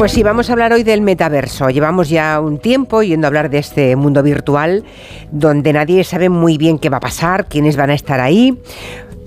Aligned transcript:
Pues 0.00 0.12
sí, 0.12 0.22
vamos 0.22 0.48
a 0.48 0.54
hablar 0.54 0.72
hoy 0.72 0.82
del 0.82 1.02
metaverso. 1.02 1.68
Llevamos 1.68 2.08
ya 2.08 2.40
un 2.40 2.56
tiempo 2.56 3.02
yendo 3.02 3.26
a 3.26 3.28
hablar 3.28 3.50
de 3.50 3.58
este 3.58 3.96
mundo 3.96 4.22
virtual 4.22 4.82
donde 5.30 5.74
nadie 5.74 6.04
sabe 6.04 6.30
muy 6.30 6.56
bien 6.56 6.78
qué 6.78 6.88
va 6.88 6.96
a 6.96 7.00
pasar, 7.00 7.48
quiénes 7.48 7.76
van 7.76 7.90
a 7.90 7.92
estar 7.92 8.18
ahí. 8.18 8.58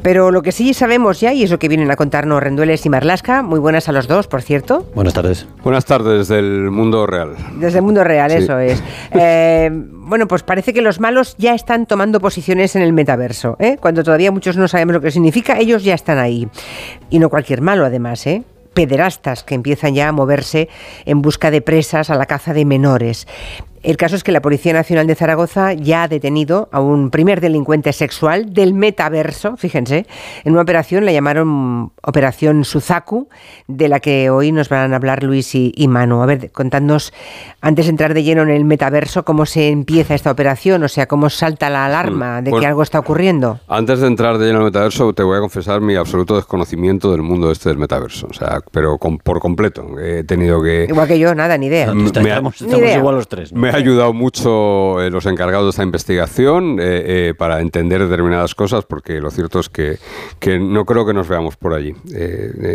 Pero 0.02 0.32
lo 0.32 0.42
que 0.42 0.52
sí 0.52 0.74
sabemos 0.74 1.20
ya, 1.20 1.32
y 1.32 1.44
es 1.44 1.52
lo 1.52 1.60
que 1.60 1.68
vienen 1.68 1.92
a 1.92 1.96
contarnos 1.96 2.42
Rendueles 2.42 2.84
y 2.88 2.90
Marlasca, 2.90 3.44
muy 3.44 3.60
buenas 3.60 3.88
a 3.88 3.92
los 3.92 4.08
dos, 4.08 4.26
por 4.26 4.42
cierto. 4.42 4.88
Buenas 4.96 5.14
tardes. 5.14 5.46
Buenas 5.64 5.86
tardes 5.86 6.28
del 6.28 6.72
mundo 6.72 7.06
real. 7.06 7.36
Desde 7.60 7.78
el 7.78 7.84
mundo 7.84 8.04
real, 8.04 8.32
eso 8.32 8.58
es. 8.58 8.82
Eh, 9.16 9.70
bueno, 9.72 10.28
pues 10.28 10.42
parece 10.42 10.74
que 10.74 10.82
los 10.82 11.00
malos 11.00 11.36
ya 11.38 11.54
están 11.54 11.86
tomando 11.86 12.20
posiciones 12.20 12.76
en 12.76 12.82
el 12.82 12.94
metaverso. 12.94 13.58
¿eh? 13.60 13.78
Cuando 13.80 14.04
todavía 14.04 14.32
muchos 14.32 14.58
no 14.58 14.68
sabemos 14.68 14.96
lo 14.96 15.02
que 15.02 15.12
significa, 15.12 15.60
ellos 15.60 15.84
ya 15.84 15.94
están 15.94 16.18
ahí. 16.18 16.48
Y 17.12 17.20
no 17.20 17.30
cualquier 17.30 17.62
malo, 17.62 17.86
además, 17.86 18.26
¿eh? 18.26 18.44
Pederastas 18.74 19.44
que 19.44 19.56
empiezan 19.56 19.96
ya 19.96 20.10
a 20.10 20.12
moverse 20.12 20.70
en 21.06 21.22
busca 21.22 21.52
de 21.52 21.62
presas 21.62 22.10
a 22.10 22.16
la 22.16 22.26
caza 22.26 22.54
de 22.54 22.66
menores. 22.66 23.28
El 23.84 23.98
caso 23.98 24.16
es 24.16 24.24
que 24.24 24.32
la 24.32 24.42
Policía 24.42 24.72
Nacional 24.72 25.08
de 25.08 25.16
Zaragoza 25.16 25.74
ya 25.74 26.04
ha 26.04 26.08
detenido 26.08 26.70
a 26.72 26.80
un 26.80 27.10
primer 27.10 27.42
delincuente 27.42 27.92
sexual 27.92 28.54
del 28.54 28.74
metaverso, 28.74 29.58
fíjense, 29.58 30.06
en 30.46 30.54
una 30.54 30.62
operación, 30.62 31.04
la 31.06 31.12
llamaron 31.12 31.92
Operación 32.02 32.64
Suzaku, 32.64 33.28
de 33.68 33.90
la 33.90 34.00
que 34.00 34.30
hoy 34.30 34.54
nos 34.54 34.70
van 34.70 34.94
a 34.94 34.96
hablar 34.96 35.22
Luis 35.24 35.54
y, 35.54 35.74
Manu. 35.90 36.22
A 36.22 36.26
ver, 36.26 36.50
contadnos, 36.54 37.12
antes 37.60 37.88
de 37.88 37.90
entrar 37.90 38.14
de 38.14 38.24
lleno 38.24 38.44
en 38.44 38.52
el 38.52 38.64
metaverso, 38.64 39.26
cómo 39.26 39.46
se 39.46 39.68
empieza 39.68 40.16
esta 40.16 40.32
operación, 40.32 40.82
o 40.84 40.88
sea, 40.88 41.06
cómo 41.06 41.30
salta 41.30 41.70
la 41.70 41.86
alarma 41.86 42.42
de 42.42 42.52
que 42.52 42.58
pues 42.58 42.66
algo 42.66 42.84
está 42.84 43.00
ocurriendo. 43.00 43.60
Antes 43.68 44.00
de 44.00 44.08
entrar 44.08 44.38
de 44.38 44.46
lleno 44.46 44.60
en 44.60 44.66
el 44.68 44.72
metaverso, 44.72 45.12
te 45.12 45.24
voy 45.24 45.36
a 45.36 45.42
confesar 45.42 45.82
mi 45.82 45.96
absoluto 45.96 46.38
desconocimiento 46.38 47.12
del 47.12 47.22
mundo 47.22 47.52
este 47.52 47.68
del 47.68 47.80
metaverso, 47.80 48.28
o 48.30 48.34
sea, 48.34 48.62
pero 48.72 48.98
por 48.98 49.42
completo. 49.42 50.00
He 50.00 50.24
tenido 50.24 50.64
que... 50.64 50.86
Igual 50.88 51.08
que 51.10 51.20
yo, 51.20 51.36
nada, 51.36 51.58
ni 51.58 51.66
idea. 51.66 51.92
estamos, 51.92 52.62
igual 52.62 53.16
los 53.16 53.28
tres 53.28 53.52
ha 53.74 53.78
ayudado 53.78 54.14
mucho 54.14 55.02
eh, 55.02 55.10
los 55.10 55.26
encargados 55.26 55.66
de 55.66 55.70
esta 55.72 55.84
investigación 55.84 56.80
eh, 56.80 57.30
eh, 57.30 57.34
para 57.36 57.60
entender 57.60 58.02
determinadas 58.08 58.54
cosas, 58.54 58.86
porque 58.86 59.20
lo 59.20 59.32
cierto 59.32 59.60
es 59.60 59.70
que, 59.70 59.98
que 60.40 60.60
no 60.60 60.86
creo 60.86 61.06
que 61.06 61.14
nos 61.14 61.28
veamos 61.28 61.58
por 61.58 61.74
allí, 61.74 61.96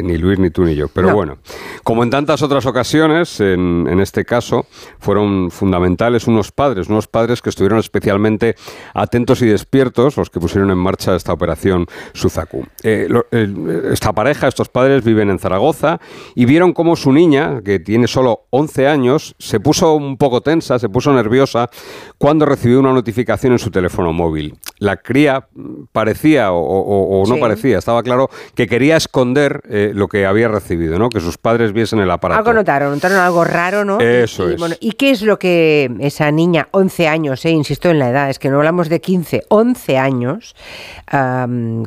ni 0.02 0.18
Luis, 0.18 0.38
ni 0.38 0.50
tú, 0.50 0.64
ni 0.64 0.74
yo. 0.74 0.88
Pero 0.88 1.14
bueno, 1.14 1.38
como 1.84 2.02
en 2.02 2.10
tantas 2.10 2.42
otras 2.42 2.66
ocasiones, 2.66 3.40
en, 3.40 3.86
en, 3.88 4.00
este 4.00 4.24
caso, 4.24 4.66
fueron 4.98 5.50
fundamentales 5.50 6.26
unos 6.26 6.50
padres, 6.50 6.88
unos 6.88 7.06
padres 7.06 7.42
que 7.42 7.50
estuvieron 7.50 7.78
especialmente 7.78 8.56
atentos 8.94 9.42
y 9.42 9.46
despiertos, 9.46 10.16
los 10.16 10.30
que 10.30 10.40
pusieron 10.40 10.70
en 10.70 10.78
marcha 10.78 11.14
esta 11.14 11.32
operación 11.32 11.86
Suzaku. 12.12 12.66
esta 12.82 14.12
pareja, 14.12 14.48
estos 14.48 14.68
padres, 14.68 15.04
viven 15.04 15.30
en 15.30 15.38
Zaragoza 15.38 16.00
y 16.34 16.44
vieron 16.44 16.72
cómo 16.72 16.96
su 16.96 17.12
niña, 17.12 17.62
que 17.64 17.78
tiene 17.78 18.08
solo 18.08 18.46
11 18.50 18.88
años, 18.88 19.36
se 19.38 19.60
puso 19.60 19.94
un 19.94 20.16
poco 20.16 20.40
tensa, 20.40 20.78
se 20.78 20.87
puso 20.88 21.12
nerviosa 21.12 21.70
cuando 22.18 22.44
recibió 22.46 22.80
una 22.80 22.92
notificación 22.92 23.52
en 23.52 23.58
su 23.58 23.70
teléfono 23.70 24.12
móvil. 24.12 24.56
La 24.78 24.96
cría 24.96 25.48
parecía 25.92 26.52
o, 26.52 27.24
no 27.28 27.36
parecía, 27.38 27.78
estaba 27.78 28.02
claro 28.02 28.30
que 28.54 28.66
quería 28.66 28.96
esconder 28.96 29.62
eh, 29.68 29.92
lo 29.94 30.08
que 30.08 30.26
había 30.26 30.48
recibido, 30.48 30.98
¿no? 30.98 31.08
que 31.08 31.20
sus 31.20 31.38
padres 31.38 31.72
viesen 31.72 31.98
el 31.98 32.10
aparato. 32.10 32.38
Algo 32.38 32.52
notaron, 32.52 32.92
notaron 32.94 33.18
algo 33.18 33.44
raro, 33.44 33.84
¿no? 33.84 34.00
Eso 34.00 34.48
y, 34.48 34.54
es. 34.54 34.60
Bueno, 34.60 34.76
¿Y 34.80 34.92
qué 34.92 35.10
es 35.10 35.22
lo 35.22 35.38
que 35.38 35.90
esa 36.00 36.30
niña, 36.30 36.68
11 36.70 37.08
años, 37.08 37.44
eh, 37.44 37.50
insisto 37.50 37.90
en 37.90 37.98
la 37.98 38.10
edad, 38.10 38.30
es 38.30 38.38
que 38.38 38.50
no 38.50 38.56
hablamos 38.56 38.88
de 38.88 39.00
15, 39.00 39.44
11 39.48 39.98
años, 39.98 40.54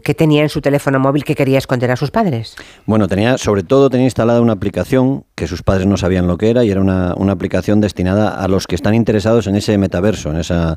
que 0.03 0.15
tenía 0.15 0.41
en 0.43 0.49
su 0.49 0.61
teléfono 0.61 0.99
móvil 0.99 1.23
que 1.23 1.35
quería 1.35 1.57
esconder 1.57 1.91
a 1.91 1.95
sus 1.95 2.11
padres? 2.11 2.55
Bueno, 2.85 3.07
tenía, 3.07 3.37
sobre 3.37 3.63
todo 3.63 3.89
tenía 3.89 4.05
instalada 4.05 4.41
una 4.41 4.53
aplicación 4.53 5.25
que 5.35 5.47
sus 5.47 5.63
padres 5.63 5.87
no 5.87 5.97
sabían 5.97 6.27
lo 6.27 6.37
que 6.37 6.49
era 6.49 6.63
y 6.63 6.71
era 6.71 6.81
una, 6.81 7.13
una 7.15 7.33
aplicación 7.33 7.81
destinada 7.81 8.29
a 8.29 8.47
los 8.47 8.67
que 8.67 8.75
están 8.75 8.93
interesados 8.93 9.47
en 9.47 9.55
ese 9.55 9.77
metaverso, 9.77 10.31
en 10.31 10.37
esa 10.37 10.75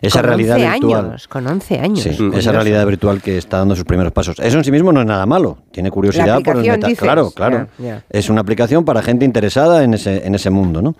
esa 0.00 0.22
realidad 0.22 0.56
virtual. 0.56 1.16
con 1.28 1.46
11 1.46 1.80
años. 1.80 2.00
Sí, 2.00 2.30
esa 2.34 2.52
realidad 2.52 2.84
virtual 2.86 3.20
que 3.20 3.38
está 3.38 3.58
dando 3.58 3.74
sus 3.74 3.84
primeros 3.84 4.12
pasos. 4.12 4.38
Eso 4.38 4.58
en 4.58 4.64
sí 4.64 4.70
mismo 4.70 4.92
no 4.92 5.00
es 5.00 5.06
nada 5.06 5.26
malo. 5.26 5.58
Tiene 5.70 5.90
curiosidad 5.90 6.40
por 6.42 6.56
el 6.56 6.62
meta. 6.62 6.88
Claro, 6.96 7.30
claro. 7.30 7.68
Es 8.10 8.28
una 8.30 8.40
aplicación 8.40 8.84
para 8.84 9.02
gente 9.02 9.24
interesada 9.24 9.84
en 9.84 9.94
ese, 9.94 10.26
en 10.26 10.34
ese 10.34 10.50
mundo, 10.50 10.82
¿no? 10.82 10.94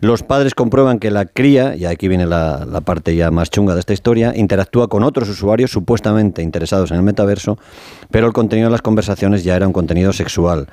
Los 0.00 0.22
padres 0.22 0.54
comprueban 0.54 0.98
que 0.98 1.10
la 1.10 1.24
cría, 1.24 1.74
y 1.74 1.86
aquí 1.86 2.06
viene 2.06 2.26
la, 2.26 2.66
la, 2.70 2.82
parte 2.82 3.16
ya 3.16 3.30
más 3.30 3.48
chunga 3.48 3.72
de 3.72 3.80
esta 3.80 3.94
historia, 3.94 4.34
interactúa 4.36 4.88
con 4.88 5.02
otros 5.02 5.28
usuarios 5.30 5.70
supuestamente 5.70 6.42
interesados 6.42 6.90
en 6.90 6.98
el 6.98 7.02
metaverso, 7.02 7.58
pero 8.10 8.26
el 8.26 8.34
contenido 8.34 8.68
de 8.68 8.72
las 8.72 8.82
conversaciones 8.82 9.42
ya 9.42 9.56
era 9.56 9.66
un 9.66 9.72
contenido 9.72 10.12
sexual 10.12 10.68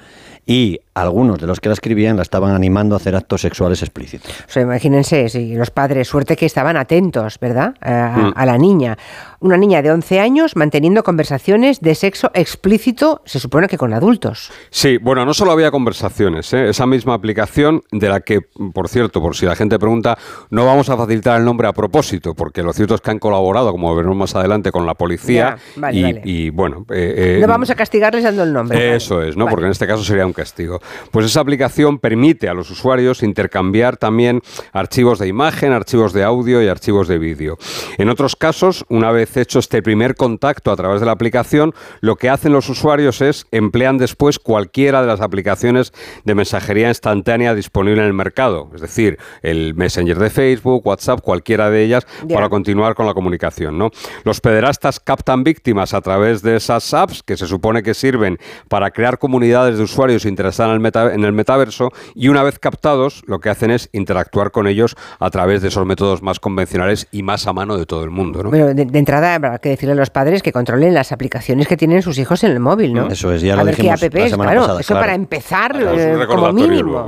y 0.46 0.80
algunos 0.94 1.40
de 1.40 1.48
los 1.48 1.60
que 1.60 1.70
la 1.70 1.74
escribían 1.74 2.18
la 2.18 2.22
estaban 2.22 2.54
animando 2.54 2.96
a 2.96 2.98
hacer 2.98 3.16
actos 3.16 3.42
sexuales 3.42 3.82
explícitos. 3.82 4.32
O 4.32 4.52
sea, 4.52 4.62
imagínense, 4.62 5.30
si 5.30 5.56
los 5.56 5.72
padres, 5.72 6.08
suerte 6.08 6.36
que 6.36 6.46
estaban 6.46 6.78
atentos, 6.78 7.40
¿verdad? 7.40 7.76
A, 7.82 8.34
mm. 8.36 8.46
la 8.46 8.58
niña. 8.58 8.98
Una 9.40 9.58
niña 9.58 9.82
de 9.82 9.92
11 9.92 10.20
años 10.20 10.56
manteniendo 10.56 11.04
conversaciones 11.04 11.82
de 11.82 11.96
sexo 11.96 12.32
explícito, 12.34 13.22
se 13.26 13.40
supone 13.40 13.68
que 13.68 13.78
con 13.78 13.94
adultos. 13.94 14.52
Sí, 14.70 14.98
bueno, 14.98 15.26
no 15.26 15.34
solo 15.34 15.52
había 15.52 15.72
conversaciones, 15.72 16.54
¿eh? 16.54 16.70
esa 16.70 16.86
misma 16.86 17.14
aplicación 17.14 17.82
de 17.92 18.10
la 18.10 18.22
que, 18.22 18.42
por 18.74 18.88
cierto, 18.88 19.22
por 19.22 19.36
si 19.36 19.46
la 19.46 19.56
gente 19.56 19.80
pregunta, 19.80 20.18
no 20.50 20.66
vamos 20.66 20.90
a 20.90 20.98
facilitar 20.98 21.40
el 21.40 21.46
nombre 21.46 21.68
a 21.68 21.74
propósito, 21.74 22.36
porque 22.36 22.62
lo 22.64 22.72
cierto 22.72 22.96
es 22.96 23.02
que 23.02 23.12
han 23.12 23.20
colaborado, 23.20 23.72
como 23.72 23.94
veremos 23.96 24.16
más 24.16 24.36
adelante, 24.36 24.72
con 24.72 24.86
la 24.86 24.94
policía. 24.94 25.58
y, 25.92 26.50
bueno. 26.52 26.86
Eh, 26.92 27.38
eh, 27.38 27.40
no 27.42 27.48
vamos 27.48 27.70
a 27.70 27.76
castigarles 27.76 28.24
dando 28.24 28.44
el 28.44 28.54
nombre. 28.54 28.96
Eso 28.96 29.22
es, 29.22 29.36
¿no? 29.36 29.48
Porque 29.48 29.66
en 29.66 29.72
este 29.72 29.88
caso 29.88 30.04
sería 30.04 30.26
un 30.26 30.33
castigo. 30.34 30.82
Pues 31.12 31.26
esa 31.26 31.42
aplicación 31.42 32.00
permite 32.00 32.50
a 32.50 32.54
los 32.54 32.70
usuarios 32.70 33.24
intercambiar 33.24 33.98
también 33.98 34.42
archivos 34.72 35.20
de 35.20 35.28
imagen, 35.28 35.72
archivos 35.72 36.14
de 36.14 36.24
audio 36.24 36.62
y 36.62 36.68
archivos 36.68 37.08
de 37.08 37.18
vídeo. 37.18 37.58
En 37.98 38.10
otros 38.10 38.36
casos, 38.36 38.86
una 38.90 39.12
vez 39.12 39.36
hecho 39.38 39.60
este 39.60 39.82
primer 39.82 40.16
contacto 40.16 40.72
a 40.72 40.76
través 40.76 41.00
de 41.00 41.06
la 41.06 41.12
aplicación, 41.12 41.74
lo 42.02 42.16
que 42.16 42.30
hacen 42.30 42.54
los 42.54 42.70
usuarios 42.70 43.22
es 43.22 43.46
emplean 43.52 43.98
después 43.98 44.40
cualquiera 44.40 45.02
de 45.02 45.08
las 45.08 45.22
aplicaciones 45.22 45.94
de 46.24 46.36
mensajería 46.36 46.90
instantánea 46.90 47.56
disponible 47.56 48.02
en 48.02 48.08
el 48.08 48.14
mercado, 48.14 48.70
es 48.74 48.82
decir, 48.82 49.18
el 49.42 49.74
Messenger 49.76 50.18
de 50.18 50.30
Facebook, 50.30 50.86
WhatsApp, 50.86 51.22
cualquiera 51.22 51.70
de 51.70 51.84
ellas, 51.84 52.06
para 52.32 52.50
continuar 52.50 52.96
con 52.96 53.06
la 53.06 53.14
comunicación. 53.14 53.78
¿no? 53.78 53.92
Los 54.24 54.42
pederastas 54.42 55.00
captan 55.00 55.44
víctimas 55.44 55.94
a 55.94 56.02
través 56.02 56.42
de 56.42 56.56
esas 56.56 56.94
apps 56.94 57.24
que 57.24 57.38
se 57.38 57.48
supone 57.48 57.84
que 57.84 57.94
sirven 57.94 58.38
para 58.68 58.92
crear 58.92 59.18
comunidades 59.18 59.78
de 59.78 59.84
usuarios 59.84 60.23
interesados 60.26 60.76
en 60.76 61.24
el, 61.24 61.34
metaverso 61.34 61.90
y 62.16 62.28
una 62.28 62.44
vez 62.44 62.60
captados 62.60 63.24
lo 63.28 63.40
que 63.40 63.50
hacen 63.50 63.72
es 63.72 63.90
interactuar 63.92 64.52
con 64.52 64.68
ellos 64.68 64.96
a 65.20 65.30
través 65.30 65.62
de 65.62 65.70
esos 65.70 65.86
métodos 65.86 66.22
más 66.22 66.40
convencionales 66.40 67.08
y 67.12 67.24
más 67.24 67.48
a 67.48 67.54
mano 67.54 67.78
de 67.78 67.86
todo 67.86 68.04
el 68.04 68.10
mundo. 68.10 68.44
¿no? 68.44 68.50
Bueno, 68.50 68.74
de, 68.74 69.00
entrada 69.00 69.36
habrá 69.36 69.60
que 69.60 69.70
decirle 69.70 69.94
a 69.94 69.96
los 69.96 70.10
padres 70.10 70.44
que 70.44 70.52
controlen 70.52 70.94
las 70.94 71.12
aplicaciones 71.12 71.68
que 71.68 71.78
tienen 71.78 72.02
sus 72.02 72.18
hijos 72.18 72.44
en 72.44 72.52
el 72.52 72.60
móvil, 72.60 72.94
¿no? 72.94 73.08
Eso 73.08 73.32
es, 73.32 73.42
ya 73.42 73.60
a 73.60 73.64
ver 73.64 73.76
qué 73.76 73.92
app 73.92 74.04
es, 74.04 74.34
claro, 74.34 74.80
eso 74.80 74.94
para 74.94 75.16
empezar 75.16 75.76
eh, 75.76 76.26
como 76.28 76.52
mínimo. 76.52 77.06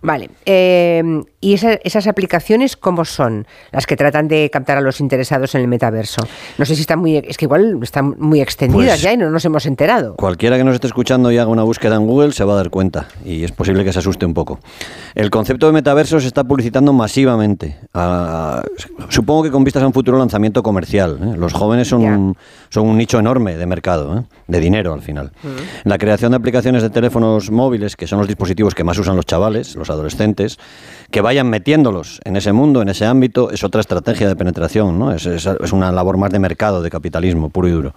Vale, 0.00 0.30
eh, 0.44 1.22
¿y 1.40 1.54
esas 1.54 2.06
aplicaciones 2.06 2.76
cómo 2.76 3.04
son 3.04 3.46
las 3.70 3.86
que 3.86 3.96
tratan 3.96 4.28
de 4.28 4.50
captar 4.50 4.78
a 4.78 4.80
los 4.80 5.00
interesados 5.00 5.54
en 5.54 5.62
el 5.62 5.68
metaverso? 5.68 6.22
No 6.58 6.64
sé 6.64 6.74
si 6.74 6.82
están 6.82 6.98
muy, 6.98 7.16
es 7.16 7.36
que 7.36 7.46
igual 7.46 7.78
están 7.82 8.14
muy 8.18 8.40
extendidas 8.40 8.92
pues 8.92 9.02
ya 9.02 9.12
y 9.12 9.16
no 9.16 9.30
nos 9.30 9.44
hemos 9.44 9.66
enterado. 9.66 10.16
Cualquiera 10.16 10.56
que 10.56 10.64
nos 10.64 10.74
esté 10.74 10.86
escuchando 10.86 11.30
y 11.30 11.38
haga 11.38 11.50
una 11.50 11.62
búsqueda 11.62 11.96
en 11.96 12.06
Google 12.06 12.32
se 12.32 12.44
va 12.44 12.51
a 12.52 12.56
dar 12.56 12.70
cuenta 12.70 13.08
y 13.24 13.44
es 13.44 13.52
posible 13.52 13.84
que 13.84 13.92
se 13.92 13.98
asuste 13.98 14.26
un 14.26 14.34
poco. 14.34 14.60
El 15.14 15.30
concepto 15.30 15.66
de 15.66 15.72
metaverso 15.72 16.20
se 16.20 16.26
está 16.26 16.44
publicitando 16.44 16.92
masivamente. 16.92 17.78
supongo 19.08 19.42
que 19.42 19.50
con 19.50 19.64
vistas 19.64 19.82
a 19.82 19.86
un 19.86 19.92
futuro 19.92 20.18
lanzamiento 20.18 20.62
comercial. 20.62 21.18
¿eh? 21.22 21.36
Los 21.36 21.52
jóvenes 21.52 21.88
son, 21.88 22.04
un, 22.04 22.36
son 22.70 22.86
un 22.86 22.96
nicho 22.96 23.18
enorme 23.18 23.56
de 23.56 23.66
mercado, 23.66 24.18
¿eh? 24.18 24.22
de 24.46 24.60
dinero 24.60 24.92
al 24.92 25.02
final. 25.02 25.32
La 25.84 25.98
creación 25.98 26.32
de 26.32 26.36
aplicaciones 26.36 26.82
de 26.82 26.90
teléfonos 26.90 27.50
móviles, 27.50 27.96
que 27.96 28.06
son 28.06 28.18
los 28.18 28.28
dispositivos 28.28 28.74
que 28.74 28.84
más 28.84 28.98
usan 28.98 29.16
los 29.16 29.26
chavales, 29.26 29.76
los 29.76 29.90
adolescentes, 29.90 30.58
que 31.10 31.20
vayan 31.20 31.48
metiéndolos 31.48 32.20
en 32.24 32.36
ese 32.36 32.52
mundo, 32.52 32.82
en 32.82 32.88
ese 32.88 33.04
ámbito, 33.04 33.50
es 33.50 33.64
otra 33.64 33.80
estrategia 33.80 34.28
de 34.28 34.36
penetración, 34.36 34.98
¿no? 34.98 35.12
es, 35.12 35.26
es, 35.26 35.72
una 35.72 35.92
labor 35.92 36.16
más 36.16 36.30
de 36.30 36.38
mercado, 36.38 36.82
de 36.82 36.90
capitalismo 36.90 37.50
puro 37.50 37.68
y 37.68 37.70
duro. 37.72 37.94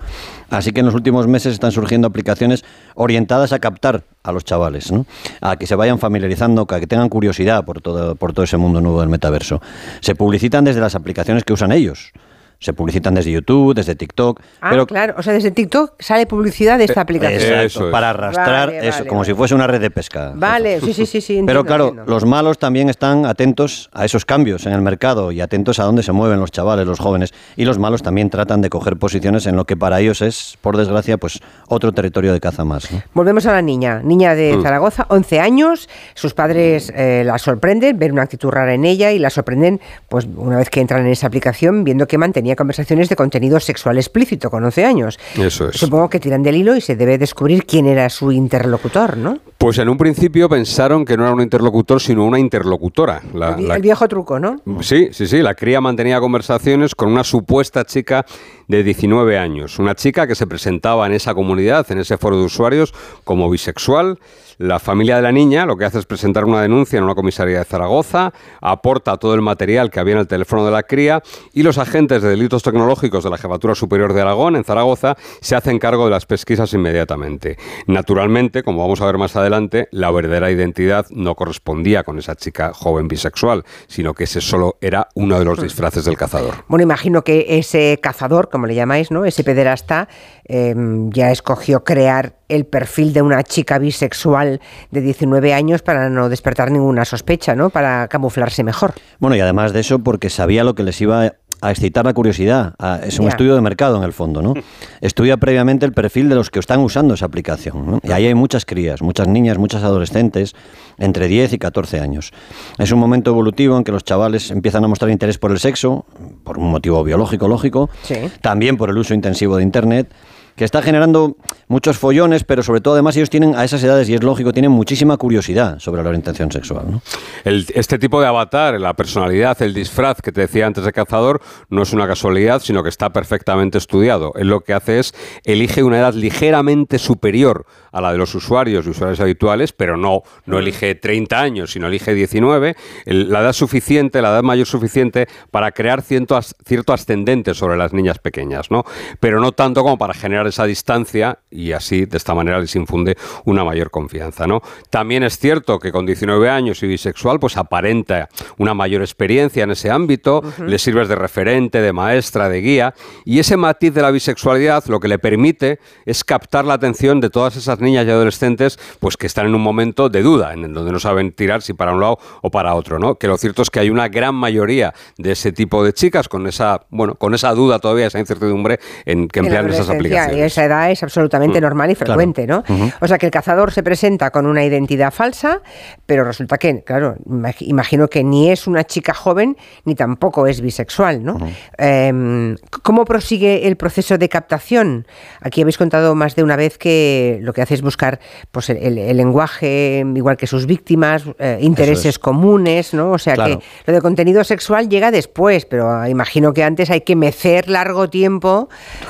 Así 0.50 0.72
que 0.72 0.82
en 0.82 0.86
los 0.86 0.96
últimos 0.96 1.28
meses 1.28 1.54
están 1.54 1.72
surgiendo 1.72 2.08
aplicaciones 2.08 2.64
orientadas 2.96 3.54
a 3.54 3.60
captar 3.60 4.04
a 4.24 4.32
los 4.32 4.44
chavales, 4.44 4.92
¿no? 4.92 5.06
a 5.42 5.56
que 5.58 5.68
se 5.68 5.76
vayan 5.76 6.00
familiarizando, 6.00 6.68
a 6.70 6.80
que 6.80 6.88
tengan 6.88 7.10
curiosidad 7.10 7.64
por 7.64 7.82
todo, 7.82 8.16
por 8.16 8.34
todo 8.34 8.44
ese 8.44 8.58
mundo 8.58 8.82
nuevo 8.82 9.00
del 9.02 9.10
metaverso. 9.10 9.62
Se 10.02 10.16
publicitan 10.16 10.64
desde 10.64 10.82
las 10.82 10.96
aplicaciones 10.96 11.44
que 11.44 11.54
usan 11.54 11.72
ellos 11.72 12.12
Se 12.60 12.74
publicitan 12.74 13.14
desde 13.14 13.32
YouTube, 13.32 13.74
desde 13.76 13.96
TikTok. 13.96 14.40
Ah, 14.62 14.70
pero 14.72 14.88
claro. 14.88 15.16
O 15.18 15.24
sea, 15.24 15.34
desde 15.34 15.52
TikTok 15.52 15.94
sale 16.00 16.26
publicidad 16.26 16.78
de 16.78 16.86
esta 16.86 17.02
Eh, 17.02 17.04
aplicación. 17.04 17.42
Exacto, 17.42 17.66
Eso 17.66 17.86
es. 17.88 17.92
para 17.92 18.10
arrastrar 18.12 18.68
Vale, 18.70 18.88
eso, 18.88 18.98
vale, 19.00 19.08
como 19.10 19.20
vale. 19.22 19.32
si 19.32 19.38
fuese 19.38 19.56
una 19.56 19.68
red 19.68 19.82
de 19.82 19.92
pesca. 19.92 20.32
Vale, 20.36 20.80
sí, 20.82 20.94
sí, 20.94 21.06
sí, 21.06 21.22
sí. 21.22 21.44
Pero 21.46 21.64
claro, 21.66 21.90
entiendo. 21.90 22.12
los 22.12 22.26
malos 22.26 22.58
también 22.58 22.90
están 22.90 23.26
atentos 23.26 23.90
a 23.94 24.06
esos 24.06 24.26
cambios 24.26 24.66
en 24.66 24.74
el 24.74 24.82
mercado 24.82 25.32
y 25.32 25.42
atentos 25.42 25.80
a 25.80 25.84
dónde 25.84 26.02
se 26.04 26.12
mueven 26.12 26.40
los 26.40 26.52
chavales, 26.52 26.86
los 26.88 27.00
jóvenes. 27.00 27.34
Y 27.56 27.66
los 27.66 27.78
malos 27.78 28.02
también 28.02 28.30
tratan 28.30 28.62
de 28.62 28.70
coger 28.70 28.98
posiciones 28.98 29.46
en 29.46 29.56
lo 29.56 29.66
que 29.66 29.76
para 29.78 30.00
ellos 30.00 30.22
es, 30.22 30.58
por 30.62 30.78
desgracia, 30.78 31.18
pues 31.18 31.40
otro 31.68 31.92
territorio 31.92 32.34
de 32.34 32.40
caza 32.40 32.64
más. 32.66 32.92
¿no? 32.92 33.02
Volvemos 33.14 33.46
a 33.46 33.52
la 33.54 33.62
niña, 33.62 34.02
niña 34.04 34.34
Mm. 34.34 34.38
de 34.38 34.60
Zaragoza, 34.64 35.06
11 35.10 35.40
años, 35.40 35.88
sus 36.16 36.34
padres 36.34 36.92
eh, 36.96 37.24
la 37.26 37.38
sorprenden, 37.38 38.00
ven 38.00 38.14
una 38.14 38.24
actitud 38.24 38.50
rara 38.50 38.74
en 38.74 38.86
ella 38.86 39.12
y 39.12 39.20
la 39.20 39.30
sorprenden, 39.30 39.80
pues 40.10 40.28
una 40.36 40.58
vez 40.58 40.70
que 40.70 40.80
entran 40.82 41.06
en 41.06 41.12
esa 41.12 41.28
aplicación, 41.28 41.84
viendo 41.84 42.08
que 42.08 42.18
mantenía 42.46 42.56
conversaciones 42.56 43.10
de 43.10 43.16
contenido 43.16 43.60
sexual 43.60 43.98
explícito 43.98 44.52
con 44.52 44.64
11 44.64 44.86
años. 44.86 45.20
Eso 45.36 45.70
es. 45.70 45.78
Supongo 45.78 46.10
que 46.10 46.20
tiran 46.20 46.44
del 46.44 46.56
hilo 46.56 46.76
y 46.76 46.82
se 46.82 46.96
debe 46.96 47.18
descubrir 47.18 47.66
quién 47.66 47.88
era 47.88 48.08
su 48.10 48.32
interlocutor, 48.32 49.18
¿no? 49.18 49.40
Pues 49.66 49.80
en 49.80 49.90
un 49.90 49.98
principio 49.98 50.48
pensaron 50.48 51.06
que 51.06 51.18
no 51.18 51.24
era 51.24 51.34
un 51.34 51.42
interlocutor, 51.42 52.00
sino 52.00 52.24
una 52.24 52.38
interlocutora. 52.38 53.24
La- 53.34 53.56
el, 53.56 53.68
la- 53.68 53.76
el 53.78 53.82
viejo 53.82 54.08
truco, 54.08 54.38
¿no? 54.40 54.58
Sí, 54.82 55.10
sí, 55.12 55.26
sí. 55.26 55.42
La 55.42 55.56
cría 55.56 55.82
mantenía 55.82 56.20
conversaciones 56.20 56.94
con 56.94 57.12
una 57.12 57.24
supuesta 57.24 57.84
chica 57.84 58.28
de 58.68 58.84
19 58.84 59.40
años. 59.40 59.80
Una 59.80 59.96
chica 59.96 60.28
que 60.28 60.36
se 60.36 60.46
presentaba 60.46 61.08
en 61.08 61.14
esa 61.14 61.34
comunidad, 61.34 61.92
en 61.92 61.98
ese 61.98 62.16
foro 62.20 62.38
de 62.38 62.44
usuarios, 62.44 62.94
como 63.24 63.50
bisexual. 63.50 64.20
La 64.58 64.80
familia 64.80 65.18
de 65.18 65.22
la 65.22 65.34
niña 65.34 65.66
lo 65.66 65.76
que 65.76 65.84
hace 65.84 66.00
es 66.00 66.06
presentar 66.06 66.46
una 66.46 66.62
denuncia 66.62 66.98
en 66.98 67.04
una 67.04 67.14
comisaría 67.14 67.58
de 67.58 67.66
Zaragoza, 67.66 68.32
aporta 68.62 69.18
todo 69.18 69.34
el 69.34 69.42
material 69.42 69.90
que 69.92 70.00
había 70.00 70.14
en 70.14 70.20
el 70.22 70.28
teléfono 70.28 70.64
de 70.66 70.72
la 70.72 70.84
cría 70.84 71.22
y 71.52 71.62
los 71.64 71.78
agentes 71.78 72.22
de 72.22 72.30
delitos 72.30 72.64
tecnológicos 72.64 73.26
de 73.26 73.32
la 73.32 73.38
Jefatura 73.38 73.76
Superior 73.76 74.14
de 74.14 74.22
Aragón, 74.22 74.56
en 74.56 74.64
Zaragoza, 74.64 75.18
se 75.42 75.58
hacen 75.58 75.78
cargo 75.78 76.06
de 76.06 76.12
las 76.12 76.26
pesquisas 76.26 76.72
inmediatamente. 76.74 77.58
Naturalmente, 77.88 78.64
como 78.64 78.82
vamos 78.82 79.02
a 79.02 79.06
ver 79.08 79.18
más 79.18 79.36
adelante, 79.36 79.55
la 79.92 80.12
verdadera 80.12 80.52
identidad 80.52 81.06
no 81.10 81.36
correspondía 81.36 82.04
con 82.04 82.20
esa 82.20 82.36
chica 82.36 82.74
joven 82.74 83.08
bisexual, 83.08 83.64
sino 83.88 84.14
que 84.14 84.26
ese 84.26 84.42
solo 84.42 84.78
era 84.82 85.08
uno 85.16 85.40
de 85.40 85.46
los 85.46 85.62
disfraces 85.62 86.06
del 86.06 86.18
cazador. 86.18 86.56
Bueno, 86.68 86.84
imagino 86.84 87.24
que 87.24 87.58
ese 87.58 88.00
cazador, 88.02 88.50
como 88.50 88.68
le 88.68 88.76
llamáis, 88.76 89.12
¿no? 89.12 89.26
Ese 89.26 89.44
pederasta, 89.44 90.08
eh, 90.48 90.76
ya 91.10 91.32
escogió 91.32 91.84
crear 91.84 92.36
el 92.48 92.66
perfil 92.66 93.14
de 93.14 93.22
una 93.22 93.44
chica 93.44 93.80
bisexual 93.80 94.62
de 94.92 95.02
19 95.02 95.54
años 95.54 95.82
para 95.82 96.10
no 96.10 96.30
despertar 96.30 96.72
ninguna 96.72 97.06
sospecha, 97.06 97.56
¿no? 97.56 97.70
Para 97.70 98.08
camuflarse 98.08 98.64
mejor. 98.64 98.94
Bueno, 99.20 99.36
y 99.36 99.40
además 99.40 99.74
de 99.74 99.80
eso, 99.80 100.00
porque 100.00 100.30
sabía 100.30 100.64
lo 100.64 100.76
que 100.76 100.84
les 100.84 101.00
iba 101.02 101.34
a 101.68 101.72
excitar 101.72 102.06
la 102.06 102.14
curiosidad. 102.14 102.74
A- 102.80 103.00
es 103.04 103.20
un 103.20 103.28
estudio 103.28 103.56
de 103.56 103.62
mercado 103.62 103.98
en 103.98 104.04
el 104.04 104.14
fondo, 104.14 104.42
¿no? 104.42 104.54
Estudia 105.02 105.38
previamente 105.38 105.86
el 105.86 105.94
perfil 105.94 106.30
de 106.30 106.36
los 106.36 106.50
que 106.50 106.60
están 106.60 106.80
usando 106.80 107.14
esa 107.14 107.26
aplicación. 107.26 107.86
¿no? 107.90 108.00
Y 108.04 108.12
ahí 108.12 108.26
hay 108.28 108.36
muchas 108.36 108.66
crías, 108.66 109.02
muchas 109.02 109.28
niñas, 109.28 109.58
muchas 109.58 109.84
adolescentes, 109.84 110.56
entre 110.98 111.28
10 111.28 111.54
y 111.54 111.58
14 111.58 112.00
años. 112.00 112.32
Es 112.78 112.92
un 112.92 113.00
momento 113.00 113.32
evolutivo 113.32 113.78
en 113.78 113.84
que 113.84 113.92
los 113.92 114.04
chavales 114.04 114.52
empiezan 114.52 114.84
a 114.84 114.88
mostrar 114.88 115.12
interés 115.12 115.38
por 115.38 115.52
el 115.52 115.60
sexo, 115.60 116.06
por 116.44 116.58
un 116.58 116.70
motivo 116.72 117.04
biológico, 117.04 117.48
lógico, 117.48 117.90
Sí. 118.04 118.16
también 118.42 118.78
por 118.78 118.90
el 118.90 118.98
uso 118.98 119.14
intensivo 119.14 119.58
de 119.58 119.64
Internet 119.64 120.12
que 120.56 120.64
está 120.64 120.82
generando 120.82 121.36
muchos 121.68 121.98
follones, 121.98 122.44
pero 122.44 122.64
sobre 122.64 122.82
todo 122.82 122.94
además 122.94 123.16
ellos 123.18 123.30
tienen 123.30 123.56
a 123.56 123.64
esas 123.64 123.84
edades, 123.84 124.10
y 124.10 124.14
es 124.14 124.24
lógico, 124.24 124.54
tienen 124.54 124.72
muchísima 124.72 125.18
curiosidad 125.18 125.80
sobre 125.80 126.02
la 126.04 126.10
orientación 126.10 126.52
sexual. 126.52 127.02
este 127.44 128.00
tipo 128.00 128.22
de 128.22 128.28
avatar, 128.28 128.80
la 128.80 128.94
personalidad, 128.94 129.62
el 129.62 129.74
disfraz 129.74 130.22
que 130.22 130.32
te 130.32 130.42
decía 130.42 130.66
antes 130.66 130.86
de 130.86 130.94
cazador, 130.94 131.42
no 131.70 131.84
es 131.84 131.94
una 131.94 132.08
casualidad, 132.08 132.62
sino 132.62 132.84
que 132.84 132.90
está 132.90 133.12
perfectamente 133.12 133.78
estudiado. 133.78 134.34
Él 134.36 134.48
lo 134.48 134.62
que 134.62 134.74
hace 134.74 135.00
es 135.00 135.14
elige 135.44 135.84
una 135.84 136.00
edad 136.00 136.14
ligeramente 136.14 137.00
superior 137.00 137.66
a 137.96 138.02
la 138.02 138.12
de 138.12 138.18
los 138.18 138.36
usuarios 138.36 138.86
y 138.86 138.90
usuarios 138.90 139.22
habituales, 139.22 139.72
pero 139.72 139.96
no, 139.96 140.22
no 140.46 140.60
elige 140.60 140.96
30 140.96 141.40
años, 141.40 141.72
sino 141.72 141.88
elige 141.88 142.14
19, 142.14 142.76
el- 143.06 143.32
la 143.32 143.40
edad 143.40 143.54
suficiente, 143.54 144.22
la 144.22 144.30
edad 144.32 144.44
mayor 144.44 144.68
suficiente 144.68 145.28
para 145.50 145.72
crear 145.72 146.02
cierto, 146.02 146.36
as- 146.36 146.54
cierto 146.66 146.92
ascendente 146.92 147.54
sobre 147.54 147.78
las 147.78 147.94
niñas 147.94 148.20
pequeñas, 148.20 148.70
¿no? 148.70 148.84
Pero 149.22 149.40
no 149.40 149.54
tanto 149.54 149.82
como 149.82 149.98
para 149.98 150.14
generar 150.14 150.46
esa 150.46 150.66
distancia 150.66 151.40
y 151.50 151.72
así 151.72 152.06
de 152.06 152.18
esta 152.18 152.34
manera 152.36 152.60
les 152.60 152.76
infunde 152.76 153.16
una 153.46 153.64
mayor 153.64 153.90
confianza, 153.92 154.46
¿no? 154.46 154.62
También 154.90 155.24
es 155.24 155.38
cierto 155.40 155.80
que 155.80 155.94
con 155.94 156.06
19 156.06 156.50
años 156.50 156.84
y 156.84 156.88
bisexual, 156.88 157.40
pues 157.40 157.56
aparenta 157.56 158.28
una 158.58 158.74
mayor 158.74 159.04
experiencia 159.04 159.64
en 159.64 159.72
ese 159.72 159.90
ámbito, 159.90 160.42
le 160.68 160.78
sirves 160.80 161.08
de 161.08 161.16
referente, 161.16 161.80
de 161.82 161.94
maestra, 161.94 162.50
de 162.50 162.60
guía, 162.60 162.94
y 163.24 163.40
ese 163.40 163.56
matiz 163.56 163.94
de 163.94 164.02
la 164.02 164.12
bisexualidad 164.12 164.84
lo 164.88 165.00
que 165.00 165.08
le 165.08 165.18
permite 165.18 165.80
es 166.06 166.26
captar 166.26 166.66
la 166.66 166.74
atención 166.74 167.22
de 167.22 167.30
todas 167.30 167.56
esas 167.56 167.80
niñas 167.80 167.85
y 167.94 167.98
adolescentes, 167.98 168.80
pues 169.00 169.18
que 169.18 169.28
están 169.28 169.46
en 169.48 169.56
un 169.56 169.62
momento 169.62 170.10
de 170.10 170.22
duda, 170.22 170.54
en 170.54 170.74
donde 170.74 170.92
no 170.92 171.00
saben 171.00 171.32
tirar 171.32 171.62
si 171.62 171.74
para 171.74 171.94
un 171.94 172.02
lado 172.02 172.18
o 172.42 172.50
para 172.52 172.76
otro, 172.76 173.00
¿no? 173.00 173.16
Que 173.16 173.28
lo 173.28 173.38
cierto 173.38 173.62
es 173.62 173.70
que 173.70 173.80
hay 173.80 173.90
una 173.90 174.08
gran 174.08 174.36
mayoría 174.36 174.94
de 175.18 175.32
ese 175.32 175.52
tipo 175.52 175.84
de 175.84 175.94
chicas 175.94 176.28
con 176.28 176.48
esa, 176.48 176.82
bueno, 176.90 177.16
con 177.16 177.34
esa 177.34 177.54
duda 177.54 177.80
todavía, 177.80 178.08
esa 178.08 178.20
incertidumbre 178.20 178.80
en 179.06 179.28
que 179.28 179.40
emplean 179.40 179.66
esas 179.70 179.90
aplicaciones. 179.90 180.38
Y 180.38 180.42
esa 180.42 180.66
edad 180.66 180.92
es 180.92 181.04
absolutamente 181.04 181.62
normal 181.62 181.92
y 181.92 181.96
frecuente, 181.96 182.48
¿no? 182.48 182.64
O 183.02 183.08
sea 183.08 183.18
que 183.18 183.26
el 183.28 183.32
cazador 183.32 183.72
se 183.72 183.84
presenta 183.84 184.32
con 184.32 184.46
una 184.46 184.64
identidad 184.66 185.12
falsa, 185.14 185.62
pero 186.06 186.24
resulta 186.24 186.58
que, 186.58 186.84
claro, 186.84 187.16
imag- 187.26 187.56
imagino 187.62 188.08
que 188.08 188.24
ni 188.24 188.50
es 188.52 188.68
una 188.68 188.84
chica 188.84 189.14
joven 189.14 189.58
ni 189.84 189.96
tampoco 189.96 190.48
es 190.48 190.62
bisexual, 190.62 191.24
¿no? 191.24 191.38
Em, 191.78 192.56
¿Cómo 192.84 193.06
prosigue 193.06 193.68
el 193.68 193.76
proceso 193.78 194.18
de 194.18 194.30
captación? 194.30 195.06
Aquí 195.42 195.62
habéis 195.62 195.78
contado 195.78 196.16
más 196.16 196.36
de 196.36 196.44
una 196.44 196.56
vez 196.56 196.78
que 196.78 197.40
lo 197.42 197.54
que 197.54 197.62
hace 197.62 197.75
es 197.76 197.82
buscar 197.82 198.20
pues, 198.52 198.70
el, 198.70 198.96
lenguaje, 199.16 200.04
igual 200.16 200.38
que 200.38 200.48
sus 200.48 200.66
víctimas, 200.66 201.24
eh, 201.38 201.60
intereses 201.62 202.06
es. 202.06 202.20
comunes, 202.20 202.94
¿no? 202.94 203.12
O 203.12 203.18
sea 203.20 203.36
Claro. 203.36 203.60
que 203.60 203.66
lo 203.86 203.94
de 203.94 204.02
contenido 204.02 204.44
sexual 204.44 204.90
llega 204.90 205.12
después, 205.12 205.66
pero 205.66 206.08
imagino 206.08 206.54
que 206.54 206.64
antes 206.64 206.90
hay 206.90 207.02
que 207.02 207.16
mecer 207.16 207.70
largo 207.70 208.10
tiempo 208.10 208.70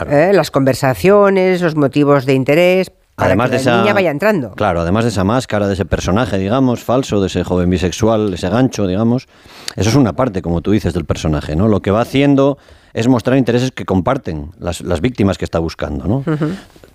eh, 0.09 0.31
las 0.33 0.51
conversaciones, 0.51 1.62
los 1.62 1.75
motivos 1.75 2.25
de 2.25 2.33
interés, 2.33 2.91
para 3.15 3.27
Además 3.27 3.50
que 3.50 3.57
de 3.57 3.63
la 3.63 3.71
esa, 3.71 3.81
niña 3.81 3.94
vaya 3.94 4.12
entrando. 4.12 4.51
Claro, 4.51 4.81
además 4.81 5.06
de 5.06 5.09
esa 5.09 5.23
máscara, 5.23 5.67
de 5.67 5.73
ese 5.75 5.85
personaje, 5.85 6.38
digamos, 6.38 6.83
falso, 6.83 7.21
de 7.21 7.27
ese 7.27 7.45
joven 7.45 7.69
bisexual, 7.69 8.33
ese 8.33 8.50
gancho, 8.50 8.88
digamos, 8.88 9.27
eso 9.77 9.89
es 9.89 9.95
una 9.95 10.13
parte, 10.13 10.41
como 10.41 10.62
tú 10.62 10.71
dices, 10.71 10.94
del 10.94 11.06
personaje, 11.06 11.56
¿no? 11.56 11.69
Lo 11.69 11.81
que 11.81 11.91
va 11.91 12.01
haciendo 12.01 12.57
es 12.94 13.07
mostrar 13.07 13.38
intereses 13.38 13.71
que 13.71 13.85
comparten 13.85 14.51
las, 14.59 14.81
las 14.81 15.00
víctimas 15.00 15.38
que 15.38 15.45
está 15.45 15.59
buscando, 15.59 16.06
¿no? 16.07 16.23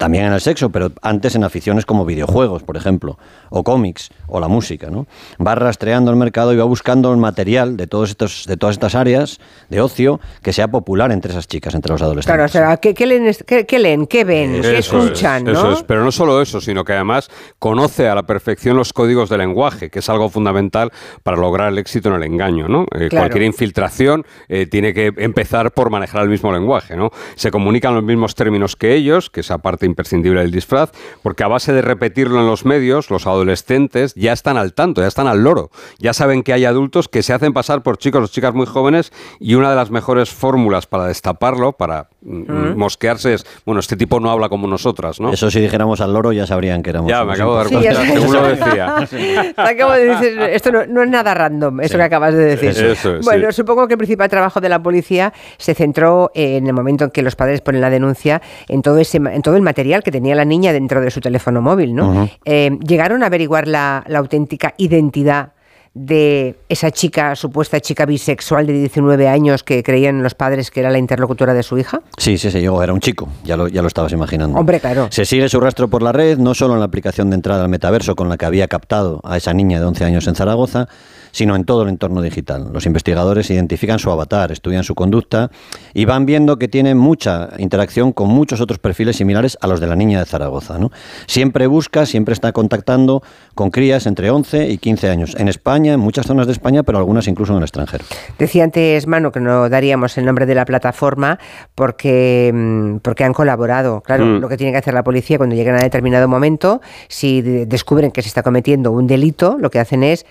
También 0.01 0.25
en 0.25 0.33
el 0.33 0.41
sexo, 0.41 0.71
pero 0.71 0.93
antes 1.03 1.35
en 1.35 1.45
aficiones 1.45 1.85
como 1.85 2.07
videojuegos, 2.07 2.63
por 2.63 2.79
ejemplo, 2.79 3.19
o 3.51 3.63
cómics, 3.63 4.09
o 4.29 4.41
la 4.41 4.49
música, 4.49 4.89
¿no? 4.89 5.07
Va 5.47 5.55
rastreando 5.55 6.11
el 6.11 6.17
mercado 6.17 6.55
y 6.55 6.57
va 6.57 6.65
buscando 6.65 7.13
el 7.13 7.19
material 7.19 7.77
de, 7.77 7.87
todos 7.87 8.09
estos, 8.09 8.47
de 8.47 8.57
todas 8.57 8.77
estas 8.77 8.95
áreas 8.95 9.41
de 9.69 9.83
ocio 9.83 10.19
que 10.43 10.55
sea 10.55 10.69
popular 10.69 11.13
entre 11.13 11.33
esas 11.33 11.47
chicas, 11.47 11.75
entre 11.75 11.93
los 11.93 12.01
adolescentes. 12.01 12.33
Claro, 12.35 12.45
o 12.47 12.49
sea, 12.49 12.79
¿qué, 12.79 12.95
qué 12.95 13.05
leen, 13.07 13.27
es- 13.27 13.45
qué- 13.47 13.67
qué 13.67 13.79
leen? 13.79 14.07
¿Qué 14.07 14.25
ven? 14.25 14.63
¿Qué 14.63 14.79
Eso 14.79 15.01
es, 15.01 15.05
escuchan? 15.11 15.47
eso 15.47 15.65
¿no? 15.65 15.73
es. 15.75 15.83
Pero 15.83 16.03
no 16.03 16.11
solo 16.11 16.41
eso, 16.41 16.63
sino 16.63 16.83
que 16.83 16.95
además 16.95 17.29
conoce 17.59 18.09
a 18.09 18.15
la 18.15 18.23
perfección 18.23 18.79
los 18.79 18.95
códigos 18.95 19.29
del 19.29 19.41
lenguaje, 19.41 19.91
que 19.91 19.99
es 19.99 20.09
algo 20.09 20.31
fundamental 20.31 20.93
para 21.23 21.37
lograr 21.37 21.69
el 21.69 21.77
éxito 21.77 22.09
en 22.09 22.15
el 22.15 22.23
engaño. 22.23 22.69
¿no? 22.69 22.85
Eh, 22.99 23.09
Claro. 23.11 23.25
Cualquier 23.27 23.45
infiltración 23.45 24.25
eh, 24.49 24.65
tiene 24.65 24.95
que 24.95 25.13
empezar 25.19 25.73
por 25.73 25.91
manejar 25.91 26.23
el 26.23 26.31
mismo 26.31 26.51
lenguaje. 26.53 26.97
¿no? 26.97 27.11
Se 27.35 27.51
comunican 27.51 27.95
los 27.95 28.03
mismos 28.03 28.35
términos 28.35 28.77
que 28.77 28.95
ellos, 28.95 29.29
que 29.29 29.41
es 29.41 29.47
esa 29.51 29.59
parte 29.59 29.90
imprescindible 29.91 30.41
del 30.41 30.51
disfraz, 30.51 30.91
porque 31.23 31.45
a 31.45 31.49
base 31.49 31.73
de 31.73 31.83
repetirlo 31.83 32.41
en 32.41 32.47
los 32.47 32.65
medios, 32.65 33.11
los 33.11 33.27
adolescentes 33.27 34.15
ya 34.15 34.33
están 34.33 34.57
al 34.57 34.73
tanto, 34.73 35.03
ya 35.03 35.09
están 35.09 35.27
al 35.27 35.43
loro. 35.43 35.71
Ya 35.99 36.13
saben 36.13 36.43
que 36.43 36.53
hay 36.53 36.65
adultos 36.65 37.09
que 37.09 37.23
se 37.23 37.33
hacen 37.33 37.53
pasar 37.53 37.83
por 37.83 37.99
chicos 37.99 38.25
o 38.25 38.33
chicas 38.33 38.55
muy 38.55 38.67
jóvenes 38.67 39.13
y 39.39 39.55
una 39.55 39.71
de 39.71 39.77
las 39.77 39.91
mejores 39.91 40.31
fórmulas 40.31 40.87
para 40.87 41.07
destaparlo, 41.07 41.73
para 41.73 42.09
mm, 42.23 42.77
mosquearse 42.77 43.35
es, 43.35 43.47
bueno, 43.65 43.81
este 43.81 43.97
tipo 43.97 44.21
no 44.21 44.31
habla 44.31 44.49
como 44.49 44.67
nosotras, 44.67 45.21
¿no? 45.21 45.33
Eso 45.33 45.51
si 45.51 45.61
dijéramos 45.61 46.01
al 46.01 46.13
loro 46.13 46.33
ya 46.33 46.47
sabrían 46.47 46.83
que 46.83 46.91
éramos... 46.91 47.11
Ya, 47.11 47.25
me 47.25 47.33
acabo 47.35 47.53
de 47.53 47.59
dar 47.59 47.67
Sí, 47.69 47.75
cuenta, 47.75 47.93
ya 47.93 48.01
sé. 48.01 48.13
según 48.13 48.35
lo 48.35 48.43
decía. 48.49 48.95
Te 49.57 49.63
acabo 49.63 49.93
de 49.93 50.05
decir, 50.05 50.41
esto 50.41 50.73
no, 50.73 50.87
no 50.87 51.03
es 51.03 51.09
nada 51.09 51.35
random, 51.35 51.81
eso 51.81 51.97
que 51.97 52.03
acabas 52.03 52.35
de 52.35 52.45
decir. 52.45 52.71
Eso 52.71 53.17
es, 53.17 53.25
bueno, 53.25 53.51
sí. 53.51 53.57
supongo 53.57 53.87
que 53.89 53.95
el 53.95 53.99
principal 53.99 54.29
trabajo 54.29 54.61
de 54.61 54.69
la 54.69 54.83
policía 54.83 55.33
se 55.59 55.75
centró 55.75 56.31
en 56.35 56.67
el 56.67 56.73
momento 56.73 57.05
en 57.05 57.11
que 57.11 57.23
los 57.23 57.37
padres 57.37 57.61
ponen 57.61 57.81
la 57.81 57.91
denuncia 57.91 58.43
en 58.69 58.83
todo 58.83 58.99
ese 58.99 59.19
en 59.19 59.43
todo 59.43 59.57
el 59.57 59.63
material 59.63 60.03
que 60.03 60.11
tenía 60.11 60.35
la 60.35 60.45
niña 60.45 60.73
dentro 60.73 61.01
de 61.01 61.11
su 61.11 61.21
teléfono 61.21 61.61
móvil, 61.63 61.95
¿no? 61.95 62.29
Eh, 62.45 62.79
llegaron 62.87 63.23
a 63.23 63.27
averiguar 63.27 63.67
la, 63.69 64.05
la 64.07 64.19
auténtica 64.19 64.75
identidad 64.77 65.53
de 65.95 66.57
esa 66.69 66.91
chica, 66.93 67.35
supuesta 67.35 67.81
chica 67.81 68.07
bisexual 68.07 68.67
de 68.67 68.75
19 68.75 69.29
años 69.29 69.65
que 69.65 69.83
creían 69.83 70.23
los 70.23 70.35
padres 70.35 70.71
que 70.71 70.81
era 70.81 70.91
la 70.91 70.99
interlocutora 70.99 71.53
de 71.53 71.63
su 71.63 71.79
hija? 71.79 72.01
Sí, 72.17 72.39
sí, 72.39 72.51
se 72.51 72.61
llegó, 72.61 72.83
era 72.83 72.93
un 72.93 73.01
chico, 73.01 73.29
ya 73.45 73.57
lo, 73.57 73.67
ya 73.67 73.83
lo 73.83 73.89
estabas 73.89 74.13
imaginando. 74.13 74.59
Hombre, 74.59 74.79
claro. 74.79 75.09
Se 75.11 75.25
sigue 75.25 75.49
su 75.49 75.59
rastro 75.61 75.89
por 75.89 76.03
la 76.03 76.13
red, 76.13 76.39
no 76.39 76.55
solo 76.55 76.75
en 76.75 76.81
la 76.81 76.87
aplicación 76.87 77.31
de 77.31 77.37
entrada 77.37 77.65
al 77.65 77.69
metaverso 77.69 78.15
con 78.15 78.29
la 78.29 78.37
que 78.37 78.47
había 78.47 78.69
captado 78.69 79.21
a 79.25 79.37
esa 79.37 79.53
niña 79.53 79.81
de 79.81 79.87
11 79.87 80.05
años 80.05 80.27
en 80.29 80.37
Zaragoza, 80.37 80.89
sino 81.33 81.57
en 81.57 81.65
todo 81.65 81.83
el 81.83 81.89
entorno 81.89 82.23
digital. 82.23 82.71
Los 82.73 82.87
investigadores 82.87 83.51
identifican 83.51 83.99
su 83.99 84.11
avatar, 84.11 84.53
estudian 84.53 84.85
su 84.85 84.95
conducta 84.95 85.51
y 85.95 86.05
van 86.05 86.27
viendo 86.27 86.59
que 86.59 86.69
tiene 86.69 86.95
mucha 86.95 87.51
interacción 87.59 88.13
con 88.13 88.29
muchos 88.29 88.61
otros 88.61 88.79
perfiles 88.79 89.17
similares 89.17 89.59
a 89.61 89.67
los 89.67 89.81
de 89.81 89.87
la 89.87 89.97
niña 89.97 90.19
de 90.21 90.27
Zaragoza. 90.27 90.79
¿no? 90.79 90.91
Siempre 91.27 91.67
busca, 91.67 92.07
siempre 92.07 92.35
está 92.35 92.53
contactando 92.53 93.23
con 93.55 93.71
crías 93.71 94.07
entre 94.07 94.31
11 94.31 94.69
y 94.69 94.79
15 94.79 95.11
años, 95.11 95.37
en 95.39 95.49
España, 95.49 95.95
en 95.95 96.01
muchas 96.01 96.27
zonas 96.27 96.47
de 96.47 96.53
España, 96.53 96.83
pero 96.83 96.99
algunas 96.99 97.29
incluso 97.29 97.53
en 97.53 97.59
el 97.59 97.65
extranjero. 97.65 98.05
Decía 98.39 98.65
antes, 98.65 99.07
Mano, 99.07 99.33
que 99.33 99.41
no 99.41 99.69
daríamos 99.69 100.17
el 100.19 100.25
nombre 100.25 100.47
de 100.47 100.55
la 100.55 100.65
plataforma 100.65 101.39
porque, 101.75 102.51
mm, 102.53 102.97
porque 102.99 103.25
han 103.25 103.33
colaborado. 103.33 104.01
Claro, 104.03 104.25
mm. 104.25 104.41
lo 104.41 104.49
que 104.49 104.57
tiene 104.57 104.73
que 104.73 104.79
hacer 104.79 104.95
la 104.95 105.05
policía 105.05 105.39
cuando 105.39 105.57
llegan 105.57 105.77
a 105.77 105.83
determinado 105.83 106.29
momento, 106.29 106.81
si 107.09 107.43
descubren 107.43 108.11
que 108.11 108.23
se 108.23 108.29
está 108.29 108.43
cometiendo 108.43 108.93
un 108.93 109.07
delito, 109.07 109.57
lo 109.59 109.71
que 109.71 109.79
hacen 109.79 110.03
es 110.03 110.27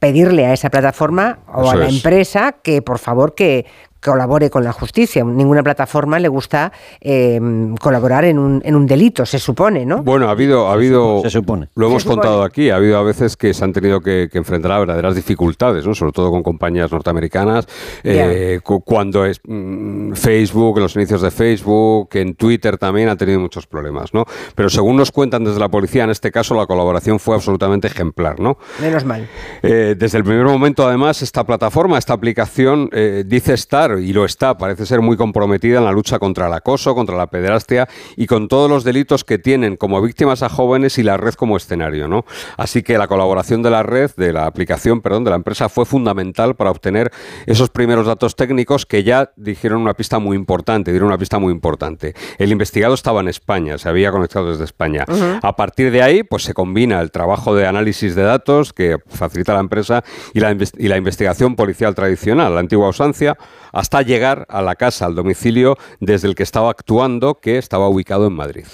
pedirle 0.00 0.46
a 0.46 0.52
esa 0.52 0.70
plataforma 0.70 1.38
o 1.46 1.70
a 1.70 1.76
la 1.76 1.88
empresa 1.88 2.56
que 2.62 2.82
por 2.82 2.98
favor 2.98 3.34
que, 3.34 3.66
colabore 4.00 4.50
con 4.50 4.64
la 4.64 4.72
justicia. 4.72 5.24
Ninguna 5.24 5.62
plataforma 5.62 6.18
le 6.18 6.28
gusta 6.28 6.72
em, 7.00 7.74
colaborar 7.76 8.24
en 8.24 8.38
un, 8.38 8.62
en 8.64 8.74
un 8.74 8.86
delito, 8.86 9.26
se 9.26 9.38
supone, 9.38 9.84
¿no? 9.86 10.02
Bueno, 10.02 10.28
ha 10.28 10.32
habido... 10.32 10.68
Ha 10.68 10.72
habido 10.72 11.20
se 11.22 11.30
supone. 11.30 11.68
Lo 11.74 11.88
hemos 11.88 12.04
contado 12.04 12.42
aquí, 12.42 12.70
ha 12.70 12.76
habido 12.76 12.98
a 12.98 13.02
veces 13.02 13.36
que 13.36 13.52
se 13.54 13.64
han 13.64 13.72
tenido 13.72 14.00
que, 14.00 14.28
enfrentar 14.32 14.72
a 14.72 14.78
verdaderas 14.78 15.14
dificultades, 15.14 15.86
¿no? 15.86 15.94
sobre 15.94 16.12
todo 16.12 16.30
con 16.30 16.42
compañías 16.42 16.90
norteamericanas, 16.90 17.66
eh, 18.04 18.60
cuando 18.84 19.24
es 19.24 19.40
mm, 19.44 20.12
Facebook, 20.12 20.78
en 20.78 20.82
los 20.82 20.96
inicios 20.96 21.22
de 21.22 21.30
Facebook, 21.30 22.08
en 22.14 22.34
Twitter 22.34 22.78
también 22.78 23.08
ha 23.08 23.16
tenido 23.16 23.40
muchos 23.40 23.66
problemas, 23.66 24.14
¿no? 24.14 24.24
Pero 24.54 24.70
según 24.70 24.96
nos 24.96 25.10
cuentan 25.12 25.44
desde 25.44 25.60
la 25.60 25.68
policía, 25.68 26.04
en 26.04 26.10
este 26.10 26.30
caso 26.30 26.54
la 26.54 26.66
colaboración 26.66 27.18
fue 27.18 27.34
absolutamente 27.34 27.88
ejemplar, 27.88 28.40
¿no? 28.40 28.58
Menos 28.80 29.04
mal. 29.04 29.28
Eh, 29.62 29.94
desde 29.98 30.18
el 30.18 30.24
primer 30.24 30.44
momento, 30.44 30.86
además, 30.86 31.22
esta 31.22 31.44
plataforma, 31.44 31.98
esta 31.98 32.14
aplicación, 32.14 32.88
eh, 32.92 33.24
dice 33.26 33.54
estar 33.54 33.89
y 33.98 34.12
lo 34.12 34.24
está, 34.24 34.56
parece 34.56 34.86
ser 34.86 35.00
muy 35.00 35.16
comprometida 35.16 35.78
en 35.78 35.84
la 35.84 35.92
lucha 35.92 36.18
contra 36.18 36.46
el 36.46 36.52
acoso, 36.52 36.94
contra 36.94 37.16
la 37.16 37.28
pederastia 37.28 37.88
y 38.16 38.26
con 38.26 38.48
todos 38.48 38.70
los 38.70 38.84
delitos 38.84 39.24
que 39.24 39.38
tienen 39.38 39.76
como 39.76 40.00
víctimas 40.00 40.42
a 40.42 40.48
jóvenes 40.48 40.98
y 40.98 41.02
la 41.02 41.16
red 41.16 41.34
como 41.34 41.56
escenario, 41.56 42.08
¿no? 42.08 42.24
Así 42.56 42.82
que 42.82 42.98
la 42.98 43.08
colaboración 43.08 43.62
de 43.62 43.70
la 43.70 43.82
red, 43.82 44.10
de 44.16 44.32
la 44.32 44.46
aplicación, 44.46 45.00
perdón, 45.00 45.24
de 45.24 45.30
la 45.30 45.36
empresa 45.36 45.68
fue 45.68 45.84
fundamental 45.84 46.56
para 46.56 46.70
obtener 46.70 47.10
esos 47.46 47.70
primeros 47.70 48.06
datos 48.06 48.36
técnicos 48.36 48.86
que 48.86 49.02
ya 49.02 49.32
dijeron 49.36 49.80
una 49.80 49.94
pista 49.94 50.18
muy 50.18 50.36
importante, 50.36 50.90
dieron 50.90 51.08
una 51.08 51.18
pista 51.18 51.38
muy 51.38 51.52
importante. 51.52 52.14
El 52.38 52.52
investigado 52.52 52.94
estaba 52.94 53.20
en 53.20 53.28
España, 53.28 53.78
se 53.78 53.88
había 53.88 54.10
conectado 54.10 54.50
desde 54.50 54.64
España. 54.64 55.04
A 55.42 55.56
partir 55.56 55.90
de 55.90 56.02
ahí, 56.02 56.22
pues 56.22 56.44
se 56.44 56.54
combina 56.54 57.00
el 57.00 57.10
trabajo 57.10 57.54
de 57.54 57.66
análisis 57.66 58.14
de 58.14 58.22
datos 58.22 58.72
que 58.72 58.98
facilita 59.08 59.54
la 59.54 59.60
empresa 59.60 60.04
y 60.34 60.40
la, 60.40 60.56
y 60.78 60.88
la 60.88 60.96
investigación 60.96 61.56
policial 61.56 61.94
tradicional, 61.94 62.54
la 62.54 62.60
antigua 62.60 62.88
usancia, 62.88 63.36
hasta 63.80 64.02
llegar 64.02 64.46
a 64.50 64.60
la 64.60 64.76
casa, 64.76 65.06
al 65.06 65.14
domicilio 65.14 65.76
desde 66.00 66.28
el 66.28 66.34
que 66.34 66.42
estaba 66.42 66.70
actuando, 66.70 67.40
que 67.40 67.56
estaba 67.56 67.88
ubicado 67.88 68.26
en 68.26 68.34
Madrid. 68.34 68.66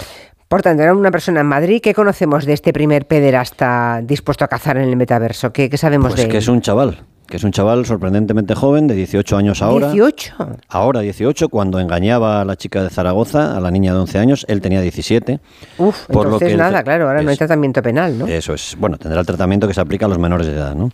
Por 0.48 0.62
tanto, 0.62 0.82
era 0.82 0.94
una 0.94 1.12
persona 1.12 1.40
en 1.40 1.46
Madrid. 1.46 1.80
¿Qué 1.80 1.94
conocemos 1.94 2.44
de 2.44 2.52
este 2.52 2.72
primer 2.72 3.06
pederasta 3.06 4.00
dispuesto 4.02 4.44
a 4.44 4.48
cazar 4.48 4.76
en 4.78 4.88
el 4.88 4.96
metaverso? 4.96 5.52
¿Qué, 5.52 5.74
sabemos 5.76 6.08
pues 6.08 6.16
de 6.16 6.22
él? 6.24 6.30
que 6.30 6.38
es 6.38 6.48
un 6.48 6.60
chaval 6.60 7.04
que 7.26 7.36
es 7.36 7.44
un 7.44 7.52
chaval 7.52 7.86
sorprendentemente 7.86 8.54
joven, 8.54 8.86
de 8.86 8.94
18 8.94 9.36
años 9.36 9.62
ahora. 9.62 9.92
¿18? 9.92 10.58
Ahora 10.68 11.00
18, 11.00 11.48
cuando 11.48 11.80
engañaba 11.80 12.40
a 12.40 12.44
la 12.44 12.56
chica 12.56 12.82
de 12.82 12.90
Zaragoza, 12.90 13.56
a 13.56 13.60
la 13.60 13.70
niña 13.70 13.92
de 13.92 14.00
11 14.00 14.18
años, 14.18 14.46
él 14.48 14.60
tenía 14.60 14.80
17. 14.80 15.40
Uf, 15.78 16.06
por 16.06 16.26
entonces 16.26 16.52
lo 16.52 16.56
que 16.56 16.56
nada, 16.56 16.82
claro, 16.82 17.08
ahora 17.08 17.22
no 17.22 17.30
hay 17.30 17.36
tratamiento 17.36 17.82
penal, 17.82 18.18
¿no? 18.18 18.26
Eso 18.26 18.54
es, 18.54 18.76
bueno, 18.78 18.98
tendrá 18.98 19.20
el 19.20 19.26
tratamiento 19.26 19.66
que 19.66 19.74
se 19.74 19.80
aplica 19.80 20.06
a 20.06 20.08
los 20.08 20.18
menores 20.18 20.46
de 20.46 20.54
edad, 20.54 20.74
¿no? 20.74 20.90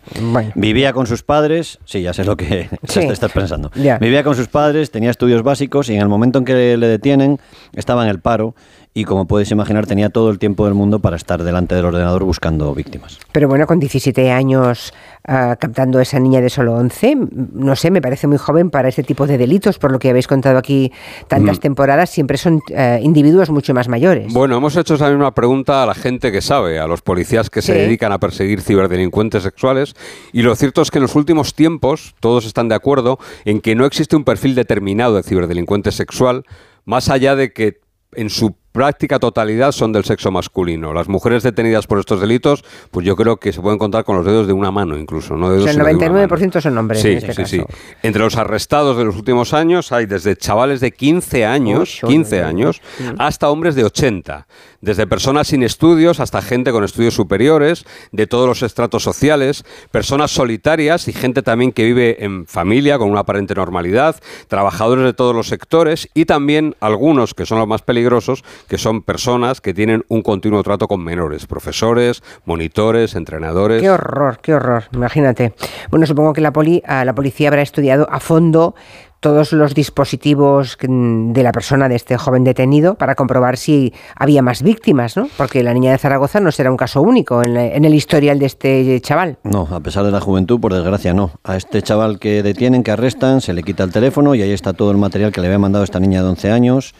Vivía 0.55 0.93
con 0.93 1.07
sus 1.07 1.23
padres, 1.23 1.79
sí, 1.85 2.01
ya 2.01 2.13
sé 2.13 2.23
lo 2.23 2.35
que 2.37 2.69
estás 2.83 3.31
pensando. 3.31 3.71
Vivía 3.99 4.23
con 4.23 4.35
sus 4.35 4.47
padres, 4.47 4.91
tenía 4.91 5.11
estudios 5.11 5.43
básicos 5.43 5.89
y 5.89 5.95
en 5.95 6.01
el 6.01 6.09
momento 6.09 6.39
en 6.39 6.45
que 6.45 6.77
le 6.77 6.87
detienen, 6.87 7.39
estaba 7.73 8.03
en 8.03 8.09
el 8.09 8.19
paro 8.19 8.55
y 8.93 9.05
como 9.05 9.25
puedes 9.25 9.49
imaginar 9.51 9.87
tenía 9.87 10.09
todo 10.09 10.29
el 10.29 10.37
tiempo 10.37 10.65
del 10.65 10.75
mundo 10.75 10.99
para 10.99 11.15
estar 11.15 11.43
delante 11.43 11.73
del 11.73 11.85
ordenador 11.85 12.23
buscando 12.23 12.73
víctimas. 12.75 13.19
Pero 13.31 13.47
bueno, 13.47 13.65
con 13.65 13.79
17 13.79 14.31
años 14.31 14.93
uh, 15.27 15.55
captando 15.59 15.97
a 15.97 16.03
esa 16.03 16.19
niña 16.19 16.41
de 16.41 16.49
solo 16.49 16.75
11, 16.75 17.17
no 17.53 17.75
sé, 17.75 17.89
me 17.89 18.01
parece 18.01 18.27
muy 18.27 18.37
joven 18.37 18.69
para 18.69 18.89
este 18.89 19.03
tipo 19.03 19.25
de 19.25 19.37
delitos, 19.37 19.79
por 19.79 19.91
lo 19.91 19.97
que 19.97 20.09
habéis 20.09 20.27
contado 20.27 20.57
aquí 20.57 20.91
tantas 21.27 21.57
mm. 21.57 21.61
temporadas, 21.61 22.09
siempre 22.11 22.37
son 22.37 22.55
uh, 22.55 23.01
individuos 23.01 23.49
mucho 23.49 23.73
más 23.73 23.87
mayores. 23.87 24.31
Bueno, 24.31 24.57
hemos 24.57 24.75
hecho 24.75 24.95
esa 24.95 25.09
misma 25.09 25.33
pregunta 25.33 25.81
a 25.81 25.85
la 25.87 25.95
gente 25.95 26.31
que 26.31 26.41
sabe, 26.41 26.79
a 26.79 26.87
los 26.87 27.01
policías 27.01 27.49
que 27.49 27.61
se 27.61 27.73
dedican 27.73 28.11
a 28.11 28.19
perseguir 28.19 28.61
ciberdelincuentes 28.61 29.43
sexuales, 29.43 29.95
y 30.31 30.43
lo 30.43 30.55
cierto 30.55 30.83
es 30.83 30.91
que 30.91 30.99
en 30.99 31.03
los 31.03 31.15
últimos 31.15 31.55
tiempos 31.55 32.15
todos 32.19 32.45
están 32.45 32.69
de 32.69 32.75
acuerdo 32.75 33.17
en 33.45 33.59
que 33.59 33.75
no 33.75 33.85
existe 33.85 34.15
un 34.15 34.23
perfil 34.23 34.53
determinado 34.53 35.15
de 35.15 35.23
ciberdelincuente 35.23 35.91
sexual, 35.91 36.45
más 36.85 37.09
allá 37.09 37.35
de 37.35 37.53
que 37.53 37.81
en 38.15 38.29
su 38.29 38.55
práctica 38.73 39.19
totalidad 39.19 39.71
son 39.71 39.93
del 39.93 40.03
sexo 40.03 40.31
masculino. 40.31 40.93
Las 40.93 41.07
mujeres 41.07 41.43
detenidas 41.43 41.87
por 41.87 41.99
estos 41.99 42.19
delitos, 42.19 42.65
pues 42.91 43.05
yo 43.05 43.15
creo 43.15 43.37
que 43.37 43.53
se 43.53 43.61
pueden 43.61 43.79
contar 43.79 44.03
con 44.03 44.17
los 44.17 44.25
dedos 44.25 44.47
de 44.47 44.53
una 44.53 44.71
mano 44.71 44.97
incluso. 44.97 45.37
No 45.37 45.49
dedos, 45.49 45.69
el 45.69 45.79
99% 45.79 46.59
son 46.59 46.77
hombres. 46.77 47.01
Sí, 47.01 47.09
en 47.11 47.17
este 47.19 47.33
sí, 47.33 47.57
caso. 47.59 47.67
sí. 47.69 47.77
Entre 48.01 48.21
los 48.21 48.35
arrestados 48.35 48.97
de 48.97 49.05
los 49.05 49.15
últimos 49.15 49.53
años 49.53 49.91
hay 49.91 50.07
desde 50.07 50.35
chavales 50.35 50.81
de 50.81 50.91
15 50.91 51.45
años, 51.45 52.01
15 52.05 52.43
años, 52.43 52.81
hasta 53.17 53.49
hombres 53.49 53.75
de 53.75 53.85
80. 53.85 54.47
Desde 54.81 55.07
personas 55.07 55.47
sin 55.47 55.63
estudios 55.63 56.19
hasta 56.19 56.41
gente 56.41 56.71
con 56.71 56.83
estudios 56.83 57.13
superiores, 57.13 57.85
de 58.11 58.27
todos 58.27 58.47
los 58.47 58.63
estratos 58.63 59.03
sociales, 59.03 59.63
personas 59.91 60.31
solitarias 60.31 61.07
y 61.07 61.13
gente 61.13 61.41
también 61.41 61.71
que 61.71 61.85
vive 61.85 62.25
en 62.25 62.47
familia 62.47 62.97
con 62.97 63.09
una 63.09 63.21
aparente 63.21 63.53
normalidad, 63.55 64.15
trabajadores 64.47 65.05
de 65.05 65.13
todos 65.13 65.35
los 65.35 65.47
sectores 65.47 66.09
y 66.13 66.25
también 66.25 66.75
algunos 66.79 67.33
que 67.33 67.45
son 67.45 67.59
los 67.59 67.67
más 67.67 67.81
peligrosos, 67.81 68.43
que 68.67 68.77
son 68.77 69.01
personas 69.01 69.61
que 69.61 69.73
tienen 69.73 70.03
un 70.07 70.21
continuo 70.21 70.63
trato 70.63 70.87
con 70.87 71.03
menores, 71.03 71.45
profesores, 71.45 72.23
monitores, 72.45 73.15
entrenadores. 73.15 73.81
Qué 73.81 73.89
horror, 73.89 74.39
qué 74.41 74.53
horror, 74.53 74.85
imagínate. 74.93 75.53
Bueno, 75.89 76.05
supongo 76.05 76.33
que 76.33 76.41
la, 76.41 76.51
poli, 76.53 76.81
la 76.85 77.13
policía 77.13 77.49
habrá 77.49 77.61
estudiado 77.61 78.07
a 78.11 78.19
fondo 78.19 78.75
todos 79.23 79.53
los 79.53 79.73
dispositivos 79.73 80.77
de 80.81 81.43
la 81.43 81.53
persona 81.53 81.87
de 81.87 81.95
este 81.95 82.17
joven 82.17 82.43
detenido 82.43 82.95
para 82.95 83.15
comprobar 83.15 83.55
si 83.55 83.93
había 84.17 84.41
más 84.41 84.61
víctimas, 84.61 85.15
¿no? 85.15 85.29
Porque 85.37 85.63
la 85.63 85.73
niña 85.73 85.93
de 85.93 85.97
Zaragoza 85.97 86.41
no 86.41 86.51
será 86.51 86.69
un 86.69 86.75
caso 86.75 87.01
único 87.01 87.41
en, 87.41 87.55
en, 87.55 87.85
el 87.85 87.93
historial 87.93 88.37
de 88.37 88.47
este 88.47 88.99
chaval. 88.99 89.37
No, 89.43 89.65
a 89.71 89.79
pesar 89.79 90.03
de 90.03 90.11
la 90.11 90.19
juventud, 90.19 90.59
por 90.59 90.73
desgracia 90.73 91.13
no. 91.13 91.31
A 91.45 91.55
este 91.55 91.81
chaval 91.81 92.19
que 92.19 92.43
detienen, 92.43 92.83
que 92.83 92.91
arrestan, 92.91 93.39
se 93.39 93.53
le 93.53 93.63
quita 93.63 93.85
el 93.85 93.93
teléfono 93.93 94.35
y 94.35 94.41
ahí 94.41 94.51
está 94.51 94.73
todo 94.73 94.91
el 94.91 94.97
material 94.97 95.31
que 95.31 95.39
le 95.39 95.47
había 95.47 95.59
mandado 95.59 95.85
esta 95.85 96.01
niña 96.01 96.21
de 96.21 96.27
11 96.27 96.51
años 96.51 96.93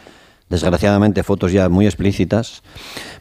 desgraciadamente 0.48 1.22
fotos 1.22 1.52
ya 1.52 1.68
muy 1.68 1.86
explícitas. 1.86 2.62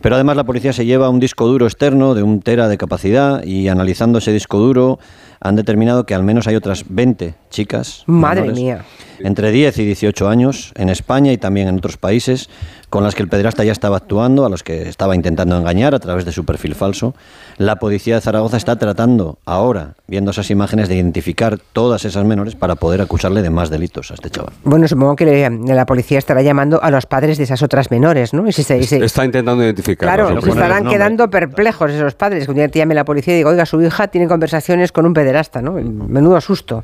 Pero 0.01 0.15
además 0.15 0.35
la 0.35 0.43
policía 0.43 0.73
se 0.73 0.85
lleva 0.85 1.09
un 1.09 1.19
disco 1.19 1.47
duro 1.47 1.65
externo 1.65 2.13
de 2.13 2.23
un 2.23 2.41
tera 2.41 2.67
de 2.67 2.77
capacidad 2.77 3.43
y 3.43 3.67
analizando 3.67 4.19
ese 4.19 4.31
disco 4.31 4.59
duro 4.59 4.99
han 5.39 5.55
determinado 5.55 6.05
que 6.05 6.15
al 6.15 6.23
menos 6.23 6.47
hay 6.47 6.55
otras 6.55 6.85
20 6.89 7.35
chicas. 7.53 8.03
Madre 8.07 8.51
mía. 8.51 8.83
Entre 9.19 9.51
10 9.51 9.77
y 9.77 9.85
18 9.85 10.27
años 10.27 10.73
en 10.75 10.89
España 10.89 11.31
y 11.31 11.37
también 11.37 11.69
en 11.69 11.77
otros 11.77 11.95
países 11.95 12.49
con 12.93 13.03
las 13.03 13.15
que 13.15 13.23
el 13.23 13.27
pederasta 13.27 13.63
ya 13.63 13.71
estaba 13.71 13.97
actuando, 13.97 14.45
a 14.45 14.49
los 14.49 14.61
que 14.61 14.87
estaba 14.87 15.15
intentando 15.15 15.57
engañar 15.57 15.95
a 15.95 15.99
través 15.99 16.25
de 16.25 16.31
su 16.31 16.45
perfil 16.45 16.75
falso. 16.75 17.15
La 17.57 17.77
policía 17.77 18.13
de 18.13 18.21
Zaragoza 18.21 18.55
está 18.55 18.75
tratando 18.75 19.39
ahora, 19.45 19.95
viendo 20.07 20.29
esas 20.29 20.51
imágenes, 20.51 20.89
de 20.89 20.95
identificar 20.97 21.57
todas 21.73 22.05
esas 22.05 22.23
menores 22.23 22.53
para 22.53 22.75
poder 22.75 23.01
acusarle 23.01 23.41
de 23.41 23.49
más 23.49 23.71
delitos 23.71 24.11
a 24.11 24.13
este 24.13 24.29
chaval. 24.29 24.53
Bueno, 24.63 24.87
supongo 24.87 25.15
que 25.15 25.49
la 25.65 25.85
policía 25.87 26.19
estará 26.19 26.43
llamando 26.43 26.83
a 26.83 26.91
los 26.91 27.07
padres 27.07 27.39
de 27.39 27.45
esas 27.45 27.63
otras 27.63 27.89
menores, 27.89 28.31
¿no? 28.31 28.45
Está 28.45 29.25
intentando 29.25 29.63
identificar. 29.63 30.13
Claro, 30.13 30.39
se 30.39 30.49
estarán 30.49 30.87
quedando 30.87 31.31
perplejos 31.31 31.89
esos 31.89 32.13
padres. 32.13 32.47
Un 32.47 32.55
día 32.55 32.67
te 32.67 32.77
llame 32.77 32.93
la 32.93 33.05
policía 33.05 33.33
y 33.33 33.37
digo, 33.37 33.49
oiga, 33.49 33.65
su 33.65 33.81
hija 33.81 34.07
tiene 34.09 34.27
conversaciones 34.27 34.91
con 34.91 35.07
un 35.07 35.15
pederasta, 35.15 35.63
¿no? 35.63 35.71
Menudo 35.71 36.39
susto. 36.41 36.83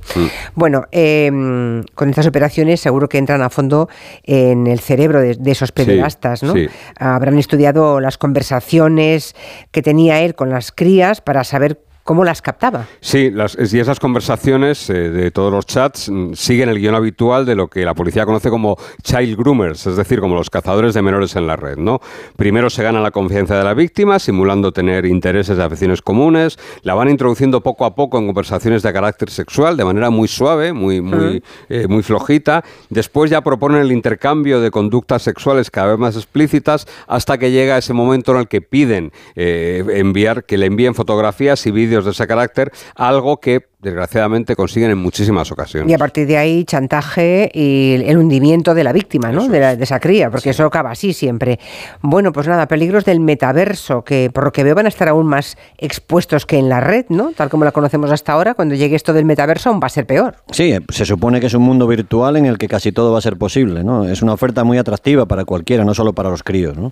Bueno, 0.60 0.88
em, 0.92 1.86
con 1.96 2.10
estas 2.10 2.28
operaciones 2.28 2.82
seguro 2.82 3.08
que 3.08 3.18
entran 3.18 3.42
a 3.42 3.50
fondo 3.50 3.88
en 4.24 4.68
el 4.68 4.82
cerebro 4.82 5.22
de, 5.22 5.38
esos 5.46 5.72
pederastas. 5.72 6.44
¿no? 6.44 6.54
Habrán 6.98 7.40
estudiado 7.40 8.02
las 8.02 8.18
conversaciones 8.18 9.38
que 9.72 9.82
tenía 9.82 10.20
él 10.20 10.36
con 10.36 10.50
las 10.50 10.74
crías 10.74 11.22
para 11.22 11.46
saber 11.46 11.80
cómo 12.10 12.24
las 12.24 12.42
captaba. 12.42 12.88
Sí, 13.02 13.30
las, 13.30 13.56
y 13.72 13.80
esas 13.80 14.00
conversaciones 14.00 14.90
eh, 14.90 15.12
de 15.12 15.30
todos 15.30 15.54
los 15.54 15.68
chats 15.68 16.10
mm, 16.10 16.34
siguen 16.34 16.70
el 16.70 16.80
guion 16.80 16.96
habitual 16.96 17.46
de 17.46 17.54
lo 17.54 17.68
que 17.68 17.86
la 17.86 17.94
policía 17.94 18.26
conoce 18.26 18.50
como 18.50 18.78
child 19.04 19.38
groomers, 19.38 19.86
es 19.86 19.96
decir, 19.96 20.20
como 20.20 20.34
los 20.34 20.50
cazadores 20.50 20.96
de 20.96 21.04
menores 21.04 21.36
en 21.36 21.46
la 21.46 21.56
red. 21.56 21.78
¿no? 21.78 22.02
Primero 22.36 22.72
se 22.72 22.82
gana 22.82 23.00
la 23.00 23.12
confianza 23.12 23.60
de 23.60 23.64
la 23.64 23.76
víctima, 23.76 24.18
simulando 24.18 24.72
tener 24.72 25.06
intereses 25.06 25.56
de 25.56 25.64
aficiones 25.64 26.02
comunes, 26.02 26.58
la 26.82 26.96
van 26.96 27.10
introduciendo 27.10 27.62
poco 27.62 27.86
a 27.86 27.94
poco 27.94 28.18
en 28.18 28.26
conversaciones 28.26 28.82
de 28.82 28.92
carácter 28.92 29.30
sexual, 29.30 29.78
de 29.78 29.86
manera 29.86 30.10
muy 30.10 30.28
suave, 30.28 30.74
muy, 30.74 31.02
muy, 31.02 31.44
eh, 31.70 31.86
muy 31.88 32.02
flojita. 32.02 32.64
Después 32.90 33.30
ya 33.30 33.42
proponen 33.42 33.82
el 33.82 33.92
intercambio 33.92 34.62
de 34.62 34.72
conductas 34.72 35.22
sexuales 35.22 35.70
cada 35.70 35.90
vez 35.92 36.00
más 36.00 36.16
explícitas 36.16 36.88
hasta 37.06 37.38
que 37.38 37.52
llega 37.52 37.78
ese 37.78 37.94
momento 37.94 38.32
en 38.32 38.40
el 38.40 38.48
que 38.48 38.62
piden 38.62 39.12
eh, 39.36 39.86
enviar, 39.94 40.46
que 40.46 40.58
le 40.58 40.66
envíen 40.66 40.96
fotografías 40.96 41.68
y 41.68 41.72
vídeos 41.72 41.99
de 42.06 42.12
ese 42.12 42.28
carácter, 42.28 42.72
algo 42.96 43.38
que 43.40 43.62
desgraciadamente 43.82 44.56
consiguen 44.58 44.92
en 44.92 44.98
muchísimas 44.98 45.52
ocasiones. 45.52 45.90
Y 45.90 45.94
a 45.94 45.98
partir 45.98 46.28
de 46.28 46.38
ahí, 46.38 46.66
chantaje 46.66 47.50
y 47.54 47.94
el 48.06 48.18
hundimiento 48.18 48.74
de 48.74 48.84
la 48.84 48.92
víctima, 48.92 49.32
¿no? 49.32 49.48
De, 49.48 49.78
esa 49.80 50.00
cría, 50.00 50.30
porque 50.30 50.50
eso 50.50 50.66
acaba 50.66 50.92
así 50.92 51.14
siempre. 51.14 51.60
Bueno, 52.02 52.34
pues 52.34 52.48
nada, 52.48 52.68
peligros 52.68 53.06
del 53.06 53.22
metaverso, 53.22 54.04
que 54.04 54.30
por 54.34 54.44
lo 54.44 54.52
que 54.52 54.64
veo 54.64 54.76
van 54.76 54.86
a 54.86 54.90
estar 54.90 55.08
aún 55.08 55.28
más 55.28 55.58
expuestos 55.78 56.46
que 56.46 56.58
en 56.58 56.68
la 56.68 56.82
red, 56.82 57.06
¿no? 57.08 57.32
Tal 57.32 57.50
como 57.50 57.64
la 57.64 57.72
conocemos 57.72 58.12
hasta 58.12 58.34
ahora, 58.34 58.54
cuando 58.54 58.76
llegue 58.76 58.98
esto 58.98 59.14
del 59.14 59.24
metaverso 59.24 59.70
aún 59.70 59.80
va 59.82 59.88
a 59.88 59.90
ser 59.90 60.06
peor. 60.06 60.36
Sí, 60.52 60.76
se 60.90 61.06
supone 61.06 61.40
que 61.40 61.48
es 61.48 61.54
un 61.54 61.64
mundo 61.64 61.88
virtual 61.88 62.36
en 62.36 62.46
el 62.46 62.58
que 62.58 62.68
casi 62.68 62.92
todo 62.92 63.14
va 63.14 63.20
a 63.20 63.22
ser 63.22 63.38
posible, 63.38 63.84
¿no? 63.86 64.04
Es 64.04 64.22
una 64.22 64.34
oferta 64.34 64.66
muy 64.66 64.78
atractiva 64.78 65.26
para 65.26 65.46
cualquiera, 65.46 65.86
no 65.86 65.94
solo 65.94 66.12
para 66.12 66.30
los 66.30 66.44
críos, 66.44 66.78
¿no? 66.78 66.92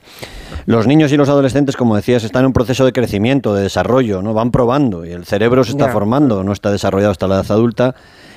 Los 0.66 0.88
niños 0.88 1.12
y 1.12 1.18
los 1.18 1.28
adolescentes, 1.28 1.76
como 1.76 1.98
decías, 1.98 2.24
están 2.24 2.44
en 2.44 2.48
un 2.48 2.54
proceso 2.54 2.86
de 2.86 2.94
crecimiento, 2.94 3.54
de 3.54 3.64
desarrollo, 3.64 4.22
¿no? 4.22 4.34
Van 4.34 4.52
probando 4.52 5.06
y 5.06 5.12
el 5.12 5.26
cerebro 5.26 5.66
se 5.66 5.72
está 5.72 5.90
formando, 5.90 6.44
no 6.46 6.54
está 6.54 6.72
desarrollado 6.78 7.12
hasta 7.12 7.28
la 7.28 7.36
edad 7.36 7.52
adulta 7.52 7.96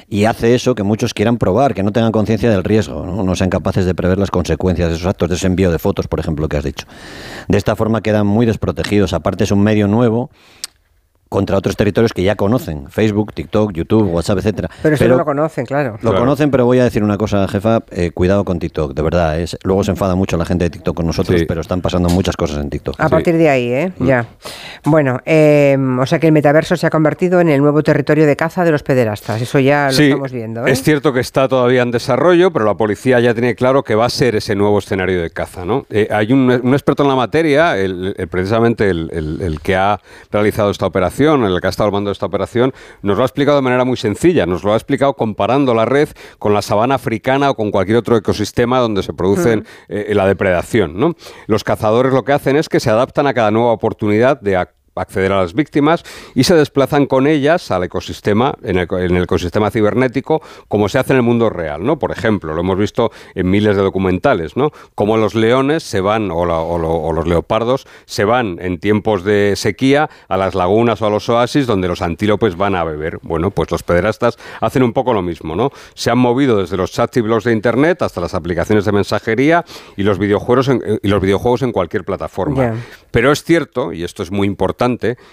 y 0.09 0.25
hace 0.25 0.57
eso 0.57 0.75
que 0.75 0.83
muchos 0.83 1.15
quieran 1.15 1.39
probar, 1.39 1.73
que 1.73 1.85
no 1.85 1.93
tengan 1.93 2.11
conciencia 2.11 2.51
del 2.51 2.65
riesgo, 2.65 3.07
¿no? 3.07 3.23
¿no? 3.23 3.37
sean 3.37 3.49
capaces 3.49 3.87
de 3.87 3.95
prever 3.95 4.19
las 4.19 4.33
consecuencias 4.33 4.89
de 4.89 4.97
esos 4.97 5.07
actos, 5.07 5.29
de 5.29 5.37
ese 5.37 5.47
envío 5.47 5.71
de 5.71 5.79
fotos, 5.79 6.09
por 6.09 6.19
ejemplo, 6.19 6.49
que 6.49 6.57
has 6.57 6.65
dicho. 6.65 6.85
De 7.47 7.57
esta 7.57 7.77
forma 7.77 8.03
quedan 8.03 8.27
muy 8.27 8.45
desprotegidos. 8.45 9.13
Aparte 9.13 9.45
es 9.45 9.53
un 9.53 9.63
medio 9.63 9.87
nuevo 9.87 10.31
contra 11.31 11.57
otros 11.57 11.77
territorios 11.77 12.13
que 12.13 12.25
ya 12.25 12.35
conocen, 12.35 12.91
Facebook, 12.91 13.33
TikTok, 13.33 13.73
YouTube, 13.73 14.13
WhatsApp, 14.13 14.39
etcétera. 14.39 14.69
Pero 14.83 14.97
eso 14.97 15.09
no 15.09 15.17
lo 15.17 15.25
conocen, 15.25 15.65
claro. 15.65 15.97
Lo 16.03 16.15
conocen, 16.15 16.51
pero 16.51 16.67
voy 16.67 16.81
a 16.81 16.85
decir 16.85 17.05
una 17.05 17.17
cosa, 17.17 17.47
jefa, 17.47 17.85
eh, 17.93 18.11
cuidado 18.11 18.45
con 18.45 18.59
TikTok, 18.59 18.95
de 18.95 19.03
verdad. 19.03 19.39
Es, 19.39 19.57
luego 19.63 19.85
se 19.85 19.93
enfada 19.93 20.17
mucho 20.17 20.37
la 20.37 20.45
gente 20.45 20.65
de 20.65 20.71
TikTok 20.71 20.97
con 20.97 21.07
nosotros, 21.07 21.41
pero 21.47 21.61
están 21.61 21.81
pasando 21.83 22.09
muchas 22.09 22.37
cosas 22.37 22.59
en 22.59 22.69
TikTok. 22.69 23.01
A 23.01 23.09
partir 23.09 23.37
de 23.37 23.49
ahí, 23.49 23.73
¿eh? 23.73 23.93
Mm. 23.97 24.07
Ya. 24.07 24.27
Bueno, 24.85 25.21
eh, 25.25 25.79
o 26.01 26.07
sea 26.07 26.19
que 26.19 26.27
el 26.27 26.33
metaverso 26.33 26.77
se 26.77 26.89
ha 26.89 26.91
convertido 26.91 27.41
en 27.41 27.49
el 27.49 27.61
nuevo 27.61 27.83
territorio 27.85 28.27
de 28.27 28.35
caza 28.35 28.65
de 28.65 28.73
los 28.73 28.83
pederastas, 28.83 29.41
eso 29.41 29.61
ya 29.61 29.89
lo 29.93 29.99
estamos 29.99 30.33
viendo. 30.33 30.67
¿eh? 30.67 30.73
Es 30.73 30.83
cierto 30.83 31.13
que 31.13 31.21
está 31.21 31.47
todavía 31.47 31.83
en 31.83 31.93
desarrollo, 31.93 32.53
pero 32.53 32.65
la 32.65 32.75
policía 32.75 33.21
ya 33.21 33.35
tiene 33.35 33.55
claro 33.55 33.85
que 33.85 33.95
va 33.95 34.07
a 34.07 34.11
ser 34.11 34.35
ese 34.35 34.57
nuevo 34.57 34.81
escenario 34.81 35.23
de 35.23 35.31
caza, 35.31 35.65
¿no? 35.65 35.87
hay 36.11 36.33
un, 36.33 36.51
experto 36.73 37.05
en 37.05 37.09
la 37.09 37.15
materia, 37.15 37.77
el, 37.77 38.15
precisamente 38.31 38.91
el, 38.91 39.59
que 39.63 39.77
ha 39.77 40.01
realizado 40.33 40.71
esta 40.71 40.87
operación, 40.87 41.20
el 41.25 41.61
que 41.61 41.67
ha 41.67 41.71
estado 41.71 41.91
de 41.91 42.13
esta 42.13 42.27
operación, 42.27 42.73
nos 43.03 43.17
lo 43.17 43.23
ha 43.23 43.27
explicado 43.27 43.57
de 43.57 43.63
manera 43.63 43.85
muy 43.85 43.97
sencilla. 43.97 44.47
Nos 44.47 44.65
lo 44.65 44.73
ha 44.73 44.77
explicado 44.77 45.15
comparando 45.15 45.75
la 45.75 45.85
red 45.85 46.09
con 46.39 46.55
la 46.55 46.63
sabana 46.63 46.95
africana 46.95 47.51
o 47.51 47.55
con 47.55 47.71
cualquier 47.71 47.99
otro 47.99 48.17
ecosistema 48.17 48.79
donde 48.79 49.03
se 49.03 49.13
produce 49.13 49.59
mm. 49.59 49.63
eh, 49.89 50.13
la 50.15 50.27
depredación. 50.27 50.99
¿no? 50.99 51.15
Los 51.47 51.65
cazadores 51.65 52.13
lo 52.13 52.25
que 52.25 52.33
hacen 52.33 52.57
es 52.57 52.69
que 52.69 52.81
se 52.81 52.91
adaptan 52.91 53.27
a 53.27 53.35
cada 53.35 53.51
nueva 53.51 53.73
oportunidad 53.73 54.41
de 54.41 54.57
acceder 55.01 55.33
a 55.33 55.41
las 55.41 55.55
víctimas 55.55 56.03
y 56.35 56.45
se 56.45 56.55
desplazan 56.55 57.07
con 57.07 57.27
ellas 57.27 57.71
al 57.71 57.85
ecosistema, 57.85 58.55
en 58.63 58.79
el, 58.79 59.23
ecosistema 59.23 59.71
cibernético, 59.71 60.43
como 60.69 60.89
se 60.89 60.99
hace 60.99 61.13
en 61.13 61.19
el 61.19 61.23
mundo 61.23 61.51
real, 61.51 61.85
¿no? 61.85 61.99
Por 61.99 62.13
ejemplo, 62.13 62.55
lo 62.55 62.61
hemos 62.61 62.79
visto 62.79 63.11
en 63.35 63.51
miles 63.51 63.77
de 63.77 63.83
documentales, 63.83 64.57
¿no? 64.57 64.71
Como 64.95 65.17
los 65.17 65.35
leones 65.35 65.83
se 65.83 66.01
van, 66.01 66.31
o, 66.31 66.41
o, 66.41 67.13
los 67.13 67.27
leopardos, 67.27 67.87
se 68.07 68.25
van 68.25 68.59
en 68.61 68.79
tiempos 68.79 69.25
de 69.25 69.55
sequía 69.57 70.11
a 70.29 70.37
las 70.37 70.55
lagunas 70.55 71.03
o 71.03 71.07
a 71.07 71.11
los 71.11 71.29
oasis 71.29 71.67
donde 71.67 71.89
los 71.89 72.03
antílopes 72.03 72.57
van 72.57 72.75
a 72.75 72.85
beber. 72.85 73.19
Bueno, 73.23 73.51
pues 73.51 73.71
los 73.71 73.83
pederastas 73.83 74.39
hacen 74.61 74.83
un 74.83 74.93
poco 74.93 75.13
lo 75.13 75.23
mismo, 75.23 75.57
¿no? 75.57 75.71
Se 75.95 76.11
han 76.11 76.19
movido 76.19 76.59
desde 76.59 76.77
los 76.77 76.93
chats 76.93 77.17
y 77.17 77.21
blogs 77.21 77.45
de 77.45 77.53
internet 77.53 78.03
hasta 78.03 78.21
las 78.21 78.35
aplicaciones 78.35 78.85
de 78.85 78.93
mensajería 78.93 79.65
y 79.97 80.03
los 80.03 80.19
videojuegos 80.19 80.69
en, 80.69 81.01
y 81.03 81.09
los 81.09 81.21
videojuegos 81.21 81.63
en 81.63 81.73
cualquier 81.73 82.05
plataforma. 82.05 82.75
Pero 83.11 83.33
es 83.33 83.43
cierto, 83.43 83.93
y 83.93 84.05
esto 84.05 84.23
es 84.23 84.31
muy 84.31 84.47
importante, 84.47 84.90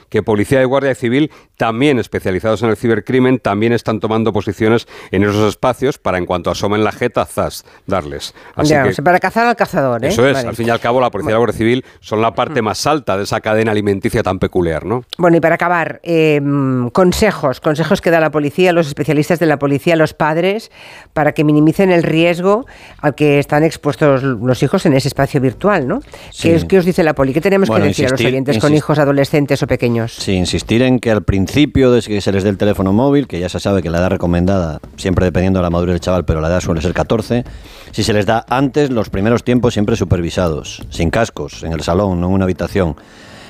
que 0.10 0.24
Policía 0.24 0.62
y 0.62 0.66
Guardia 0.66 0.96
Civil, 0.96 1.32
también 1.58 2.00
especializados 2.00 2.64
en 2.64 2.70
el 2.70 2.78
cibercrimen, 2.78 3.40
también 3.40 3.74
están 3.74 4.00
tomando 4.00 4.32
posiciones 4.34 4.88
en 5.12 5.24
esos 5.24 5.50
espacios 5.50 5.98
para 5.98 6.18
en 6.18 6.26
cuanto 6.26 6.52
asomen 6.52 6.84
la 6.84 6.92
jeta, 6.92 7.26
zas, 7.26 7.66
darles. 7.86 8.34
Así 8.56 8.74
que, 8.74 9.02
para 9.02 9.20
cazar 9.20 9.48
al 9.48 9.56
cazador. 9.56 10.04
¿eh? 10.04 10.10
Eso 10.10 10.28
es, 10.28 10.38
al 10.38 10.56
fin 10.56 10.68
y 10.68 10.70
al 10.70 10.80
cabo 10.80 11.02
la 11.02 11.10
Policía 11.10 11.32
y 11.32 11.34
la 11.34 11.40
Guardia 11.40 11.58
Civil 11.58 11.86
son 12.00 12.22
la 12.22 12.34
parte 12.34 12.62
más 12.62 12.86
alta 12.86 13.18
de 13.18 13.24
esa 13.24 13.42
cadena 13.42 13.72
alimenticia 13.72 14.24
tan 14.24 14.40
peculiar. 14.40 14.86
¿no? 14.86 15.04
Bueno, 15.18 15.38
y 15.38 15.40
para 15.40 15.56
acabar, 15.56 16.00
em, 16.04 16.90
consejos, 16.90 17.60
consejos 17.60 18.02
que 18.02 18.12
da 18.12 18.20
la 18.20 18.32
policía, 18.32 18.74
los 18.74 18.88
especialistas 18.88 19.40
de 19.40 19.46
la 19.46 19.58
policía, 19.58 19.96
los 19.96 20.14
padres, 20.14 20.72
para 21.14 21.34
que 21.34 21.44
minimicen 21.44 21.92
el 21.92 22.04
riesgo 22.04 22.66
al 23.02 23.16
que 23.16 23.40
están 23.40 23.64
expuestos 23.64 24.24
los 24.24 24.64
hijos 24.64 24.86
en 24.86 24.94
ese 24.94 25.08
espacio 25.08 25.42
virtual. 25.42 25.88
¿no? 25.88 26.02
¿Qué, 26.40 26.78
os 26.78 26.86
dice 26.86 27.04
la 27.04 27.14
poli? 27.14 27.34
¿Qué 27.34 27.42
tenemos 27.42 27.70
que 27.70 27.80
decir 27.80 28.08
a 28.08 28.10
los 28.10 28.22
oyentes 28.22 28.60
con 28.60 28.74
hijos 28.74 29.00
adolescentes? 29.00 29.37
O 29.38 29.68
pequeños. 29.68 30.14
Sí, 30.14 30.34
insistir 30.34 30.82
en 30.82 31.00
que 31.00 31.12
al 31.12 31.24
principio 31.24 31.92
de 31.92 32.02
que 32.02 32.22
se 32.22 32.32
les 32.32 32.44
dé 32.44 32.50
el 32.50 32.58
teléfono 32.58 32.94
móvil, 32.94 33.28
que 33.28 33.40
ya 33.40 33.50
se 33.50 33.60
sabe 33.60 33.82
que 33.82 33.90
la 33.90 34.00
edad 34.00 34.10
recomendada, 34.10 34.80
siempre 34.96 35.26
dependiendo 35.26 35.60
de 35.60 35.64
la 35.64 35.70
madurez 35.70 35.94
del 35.94 36.02
chaval, 36.02 36.26
pero 36.26 36.42
la 36.42 36.48
edad 36.48 36.62
suele 36.62 36.82
ser 36.82 36.94
14, 36.94 37.44
si 37.92 38.04
se 38.04 38.14
les 38.14 38.26
da 38.26 38.46
antes, 38.50 38.90
los 38.90 39.10
primeros 39.10 39.44
tiempos 39.44 39.74
siempre 39.74 39.96
supervisados, 39.96 40.84
sin 40.90 41.10
cascos, 41.10 41.64
en 41.64 41.74
el 41.74 41.82
salón, 41.82 42.20
no 42.20 42.28
en 42.28 42.34
una 42.34 42.46
habitación. 42.46 42.96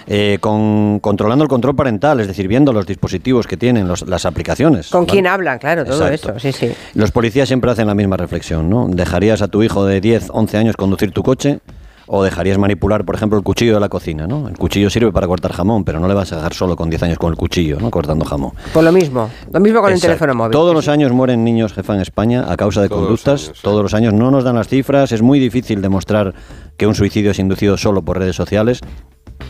Eh, 0.10 0.38
con, 0.40 1.00
controlando 1.00 1.44
el 1.44 1.50
control 1.50 1.76
parental, 1.76 2.22
es 2.22 2.28
decir, 2.28 2.48
viendo 2.48 2.72
los 2.72 2.86
dispositivos 2.86 3.46
que 3.46 3.58
tienen, 3.58 3.90
las 3.90 4.26
aplicaciones. 4.26 4.88
Con 4.88 5.06
quién 5.06 5.28
hablan, 5.28 5.60
claro, 5.60 5.84
todo 5.84 6.08
eso, 6.08 6.40
sí, 6.40 6.54
sí. 6.54 6.72
Los 6.94 7.12
policías 7.12 7.50
siempre 7.50 7.72
hacen 7.72 7.88
la 7.88 7.94
misma 7.94 8.16
reflexión, 8.16 8.70
¿no? 8.70 8.88
¿Dejarías 8.90 9.42
a 9.42 9.50
tu 9.50 9.64
hijo 9.64 9.86
de 9.86 10.00
10, 10.00 10.30
11 10.32 10.58
años 10.58 10.78
conducir 10.78 11.12
tu 11.12 11.24
coche? 11.24 11.60
O 12.08 12.24
dejarías 12.24 12.58
manipular, 12.58 13.06
por 13.06 13.16
ejemplo, 13.16 13.38
el 13.38 13.44
cuchillo 13.44 13.74
de 13.74 13.80
la 13.80 13.90
cocina, 13.90 14.28
¿no? 14.28 14.48
El 14.48 14.58
cuchillo 14.58 14.90
sirve 14.90 15.12
para 15.12 15.28
cortar 15.28 15.52
jamón, 15.52 15.84
pero 15.84 16.00
no 16.00 16.08
le 16.08 16.14
vas 16.14 16.32
a 16.32 16.38
dejar 16.38 16.54
solo 16.54 16.76
con 16.76 16.90
10 16.90 17.04
años 17.04 17.18
con 17.18 17.32
el 17.32 17.38
cuchillo, 17.38 17.80
¿no? 17.80 17.92
Cortando 17.92 18.26
jamón. 18.26 18.54
Por 18.74 18.84
lo 18.84 18.92
mismo, 18.92 19.30
lo 19.52 19.60
mismo 19.60 19.82
con 19.82 19.92
el 19.92 20.00
teléfono 20.00 20.34
móvil. 20.34 20.52
Todos 20.52 20.74
los 20.74 20.88
años 20.88 21.12
mueren 21.12 21.44
niños, 21.44 21.74
jefa, 21.74 21.94
en 21.96 22.02
España 22.02 22.46
a 22.48 22.56
causa 22.56 22.82
de 22.82 22.90
conductas. 22.90 23.52
todos 23.62 23.84
los 23.84 23.94
años 23.94 24.14
no 24.14 24.32
nos 24.32 24.44
dan 24.44 24.56
las 24.56 24.68
cifras, 24.68 25.12
es 25.12 25.22
muy 25.22 25.40
difícil 25.40 25.82
demostrar 25.82 26.34
que 26.78 26.88
un 26.88 26.96
suicidio 26.96 27.32
es 27.32 27.40
inducido 27.40 27.78
solo 27.78 28.02
por 28.02 28.18
redes 28.18 28.36
sociales. 28.36 28.80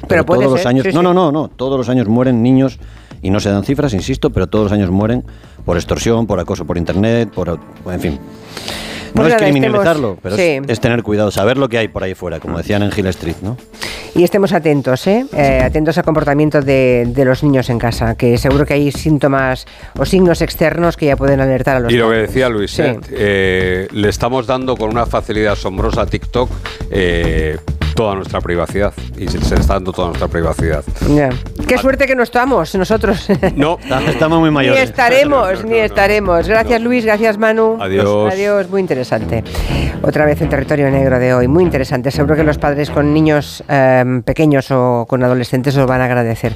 Pero, 0.08 0.26
todos 0.26 0.44
los 0.44 0.66
años, 0.66 0.86
no, 0.94 1.02
no, 1.02 1.14
no, 1.14 1.32
no, 1.32 1.48
todos 1.48 1.78
los 1.78 1.90
años 1.90 2.08
mueren 2.08 2.44
niños 2.44 2.80
y 3.22 3.30
no 3.30 3.40
se 3.40 3.50
dan 3.50 3.64
cifras, 3.64 3.94
insisto, 3.94 4.32
pero 4.32 4.48
todos 4.48 4.66
los 4.66 4.72
años 4.72 4.92
mueren 4.92 5.24
por 5.66 5.78
extorsión, 5.78 6.28
por 6.28 6.40
acoso 6.40 6.66
por 6.66 6.78
internet, 6.78 7.30
por 7.30 7.60
en 7.92 8.00
fin. 8.00 8.20
No 9.14 9.22
pues 9.22 9.34
es 9.34 9.42
criminalizarlo, 9.42 10.18
pero 10.22 10.36
es, 10.36 10.80
tener 10.80 11.04
cuidado, 11.04 11.32
saber 11.32 11.58
lo 11.58 11.70
que 11.70 11.78
hay 11.78 11.88
por 11.88 12.04
ahí 12.04 12.14
fuera, 12.14 12.40
como 12.40 12.58
decían 12.58 12.84
en 12.84 12.92
Hill 12.96 13.08
Street, 13.08 13.36
¿no? 13.42 13.58
Y 14.16 14.24
estemos 14.24 14.52
atentos, 14.54 15.06
¿eh? 15.08 15.26
¿eh? 15.34 15.62
atentos 15.64 15.98
al 15.98 16.04
comportamiento 16.04 16.62
de, 16.62 17.12
los 17.26 17.44
niños 17.44 17.70
en 17.70 17.78
casa, 17.78 18.16
que 18.16 18.38
seguro 18.38 18.66
que 18.66 18.74
hay 18.74 18.92
síntomas 18.92 19.66
o 19.98 20.06
signos 20.06 20.42
externos 20.42 20.98
que 20.98 21.08
ya 21.08 21.16
pueden 21.16 21.40
alertar 21.40 21.78
a 21.78 21.80
los 21.82 21.92
Y 21.92 21.98
lo 21.98 22.10
que 22.10 22.18
decía 22.18 22.50
Luis, 22.50 22.78
¿eh? 22.80 23.00
Eh, 23.12 23.88
le 23.92 24.10
estamos 24.10 24.48
dando 24.48 24.76
con 24.76 24.90
una 24.90 25.06
facilidad 25.06 25.54
asombrosa 25.54 26.02
a 26.02 26.06
TikTok 26.06 26.50
toda 27.98 28.14
nuestra 28.14 28.40
privacidad 28.42 28.94
y 29.18 29.28
se, 29.28 29.40
está 29.40 29.74
dando 29.74 29.92
toda 29.92 30.10
nuestra 30.10 30.28
privacidad. 30.28 30.84
Qué 31.68 31.80
suerte 31.80 32.06
que 32.06 32.16
no 32.16 32.22
estamos 32.22 32.76
nosotros. 32.76 33.28
No, 33.56 33.80
estamos 34.08 34.40
muy 34.40 34.52
mayores. 34.52 34.80
Ni 34.80 34.86
estaremos, 34.86 35.66
ni 35.66 35.78
estaremos. 35.80 36.48
Gracias 36.48 36.80
Luis, 36.80 37.04
gracias 37.04 37.40
Manu. 37.40 37.78
Adiós. 37.82 38.32
Adiós, 38.32 38.70
muy 38.70 38.82
interesante. 38.82 39.44
Otra 40.04 40.26
vez 40.26 40.40
en 40.42 40.50
territorio 40.50 40.92
negro 40.92 41.18
de 41.18 41.34
hoy, 41.34 41.48
muy 41.48 41.64
interesante. 41.64 42.12
Seguro 42.12 42.36
que 42.36 42.44
los 42.44 42.60
padres 42.60 42.92
con 42.92 43.12
niños 43.16 43.64
em, 43.68 44.22
pequeños 44.22 44.70
o 44.70 45.08
con 45.10 45.24
adolescentes 45.24 45.76
os 45.76 45.88
van 45.88 46.02
a 46.02 46.06
agradecer. 46.06 46.56